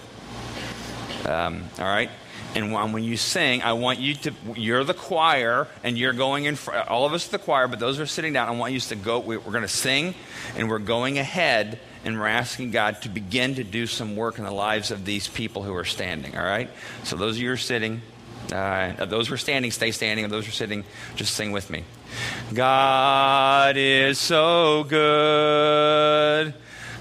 Um, 1.27 1.69
all 1.79 1.85
right? 1.85 2.09
And 2.55 2.73
when 2.73 3.03
you 3.03 3.17
sing, 3.17 3.63
I 3.63 3.73
want 3.73 3.99
you 3.99 4.15
to, 4.15 4.33
you're 4.55 4.85
the 4.85 4.95
choir, 4.95 5.67
and 5.83 5.99
you're 5.99 6.13
going 6.13 6.45
in, 6.45 6.55
front, 6.55 6.89
all 6.89 7.05
of 7.05 7.13
us 7.13 7.27
are 7.29 7.33
the 7.33 7.39
choir, 7.41 7.67
but 7.67 7.81
those 7.81 7.97
who 7.97 8.05
are 8.05 8.07
sitting 8.07 8.33
down, 8.33 8.49
I 8.49 8.53
want 8.53 8.73
you 8.73 8.81
to 8.81 8.95
go, 8.95 9.19
we're 9.19 9.39
going 9.39 9.63
to 9.63 9.69
sing, 9.69 10.15
and 10.57 10.69
we're 10.69 10.79
going 10.79 11.19
ahead, 11.19 11.81
and 12.05 12.19
we're 12.19 12.29
asking 12.29 12.71
God 12.71 13.03
to 13.03 13.09
begin 13.09 13.57
to 13.57 13.65
do 13.65 13.87
some 13.89 14.15
work 14.15 14.39
in 14.39 14.45
the 14.45 14.53
lives 14.53 14.93
of 14.93 15.05
these 15.05 15.27
people 15.27 15.65
who 15.65 15.75
are 15.75 15.85
standing, 15.85 16.37
all 16.37 16.45
right? 16.45 16.71
So 17.03 17.17
those 17.17 17.37
of 17.37 17.43
you 17.43 17.49
who 17.49 17.55
are 17.55 17.57
sitting, 17.57 18.03
uh, 18.53 19.07
those 19.07 19.29
who 19.29 19.35
are 19.35 19.39
standing, 19.39 19.71
stay 19.71 19.91
standing. 19.91 20.25
And 20.25 20.33
those 20.33 20.45
who 20.45 20.51
are 20.51 20.53
sitting, 20.53 20.85
just 21.17 21.35
sing 21.35 21.53
with 21.53 21.71
me. 21.71 21.85
God 22.53 23.77
is 23.77 24.19
so 24.19 24.85
good. 24.85 26.55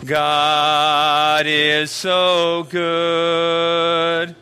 God 0.06 1.46
is 1.46 1.92
so 1.92 2.66
good. 2.70 4.36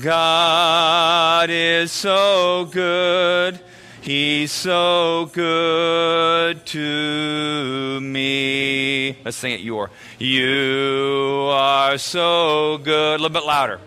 God 0.00 1.48
is 1.48 1.90
so 1.90 2.68
good. 2.70 3.58
He's 4.02 4.52
so 4.52 5.30
good 5.32 6.66
to 6.66 8.00
me. 8.02 9.16
Let's 9.24 9.38
sing 9.38 9.52
it. 9.52 9.60
You 9.60 9.78
are. 9.78 9.90
You 10.18 11.48
are 11.50 11.96
so 11.96 12.78
good. 12.84 13.18
A 13.18 13.22
little 13.22 13.30
bit 13.30 13.46
louder. 13.46 13.80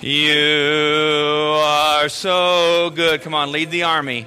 You 0.00 1.54
are 1.62 2.08
so 2.08 2.90
good. 2.90 3.22
Come 3.22 3.34
on, 3.34 3.52
lead 3.52 3.70
the 3.70 3.84
army. 3.84 4.26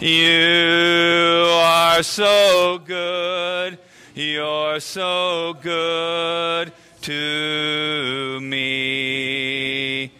You 0.00 1.46
are 1.50 2.02
so 2.02 2.78
good. 2.84 3.78
You're 4.14 4.80
so 4.80 5.54
good 5.62 6.72
to 7.02 8.38
me. 8.42 10.12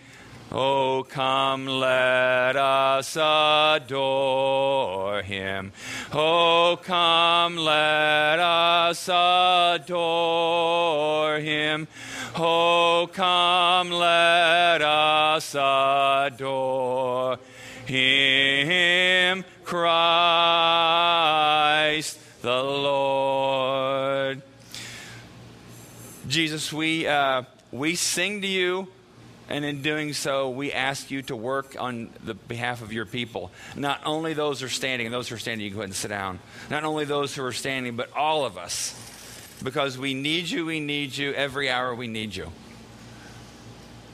Oh, 0.59 1.05
come, 1.07 1.67
let 1.67 2.57
us 2.57 3.15
adore 3.15 5.21
him. 5.21 5.73
Oh, 6.15 6.81
come, 6.83 7.59
let 7.59 8.41
us 8.41 9.07
adore 9.07 11.41
him. 11.41 11.89
Oh, 12.37 13.07
come, 13.13 13.91
let 13.91 14.81
us 14.81 15.55
adore 15.55 17.39
him, 17.85 19.45
Christ 19.63 20.09
the 22.41 22.63
Lord. 22.63 24.41
Jesus, 26.27 26.73
we, 26.73 27.07
uh, 27.07 27.43
we 27.71 27.95
sing 27.95 28.41
to 28.41 28.49
you, 28.49 28.89
and 29.49 29.65
in 29.65 29.83
doing 29.83 30.13
so, 30.13 30.51
we 30.51 30.73
ask 30.73 31.11
you 31.11 31.23
to 31.23 31.37
work 31.37 31.77
on 31.79 32.11
the 32.25 32.35
behalf 32.35 32.83
of 32.83 32.93
your 32.93 33.07
people. 33.07 33.53
Not 33.77 34.01
only 34.05 34.35
those 34.35 34.61
who 34.61 34.67
are 34.67 34.71
standing, 34.71 35.07
and 35.07 35.15
those 35.15 35.29
who 35.29 35.37
are 35.37 35.39
standing, 35.39 35.65
you 35.65 35.71
can 35.71 35.77
go 35.77 35.81
ahead 35.83 35.91
and 35.91 35.95
sit 35.95 36.09
down. 36.09 36.41
Not 36.69 36.83
only 36.83 37.05
those 37.05 37.35
who 37.35 37.45
are 37.45 37.53
standing, 37.53 37.95
but 37.95 38.13
all 38.17 38.45
of 38.45 38.59
us. 38.59 38.95
Because 39.63 39.97
we 39.97 40.15
need 40.15 40.51
you, 40.51 40.67
we 40.67 40.81
need 40.81 41.17
you. 41.17 41.33
Every 41.33 41.71
hour 41.71 41.95
we 41.95 42.09
need 42.09 42.35
you. 42.35 42.51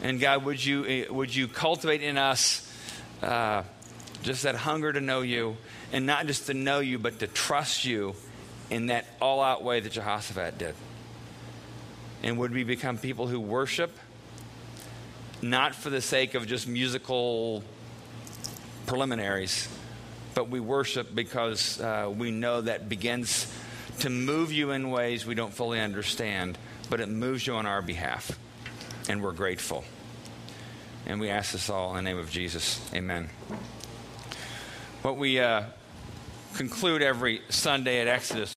And 0.02 0.20
God, 0.20 0.44
would 0.44 0.62
you, 0.62 0.84
eh, 0.86 1.04
would 1.08 1.34
you 1.34 1.48
cultivate 1.48 2.02
in 2.02 2.18
us 2.18 2.70
uh, 3.22 3.62
just 4.22 4.42
that 4.42 4.54
hunger 4.54 4.92
to 4.92 5.00
know 5.00 5.22
you, 5.22 5.56
and 5.92 6.04
not 6.04 6.26
just 6.26 6.46
to 6.48 6.54
know 6.54 6.80
you, 6.80 6.98
but 6.98 7.20
to 7.20 7.26
trust 7.26 7.86
you 7.86 8.14
in 8.68 8.86
that 8.86 9.06
all 9.20 9.40
out 9.40 9.64
way 9.64 9.80
that 9.80 9.92
Jehoshaphat 9.92 10.58
did? 10.58 10.74
And 12.22 12.38
would 12.38 12.52
we 12.52 12.64
become 12.64 12.98
people 12.98 13.26
who 13.28 13.40
worship 13.40 13.96
not 15.42 15.74
for 15.74 15.90
the 15.90 16.00
sake 16.00 16.34
of 16.34 16.46
just 16.46 16.68
musical 16.68 17.64
preliminaries, 18.86 19.68
but 20.34 20.48
we 20.48 20.60
worship 20.60 21.14
because 21.14 21.80
uh, 21.80 22.12
we 22.16 22.30
know 22.30 22.60
that 22.60 22.88
begins 22.88 23.52
to 23.98 24.08
move 24.08 24.52
you 24.52 24.70
in 24.70 24.90
ways 24.90 25.26
we 25.26 25.34
don't 25.34 25.52
fully 25.52 25.80
understand, 25.80 26.56
but 26.88 27.00
it 27.00 27.08
moves 27.08 27.46
you 27.46 27.54
on 27.54 27.66
our 27.66 27.82
behalf. 27.82 28.38
And 29.08 29.22
we're 29.22 29.32
grateful. 29.32 29.84
And 31.06 31.20
we 31.20 31.28
ask 31.28 31.52
this 31.52 31.68
all 31.68 31.90
in 31.90 31.96
the 31.96 32.02
name 32.02 32.18
of 32.18 32.30
Jesus. 32.30 32.80
Amen. 32.94 33.28
What 35.02 35.16
we 35.16 35.40
uh, 35.40 35.64
conclude 36.54 37.02
every 37.02 37.42
Sunday 37.48 38.00
at 38.00 38.06
Exodus. 38.06 38.50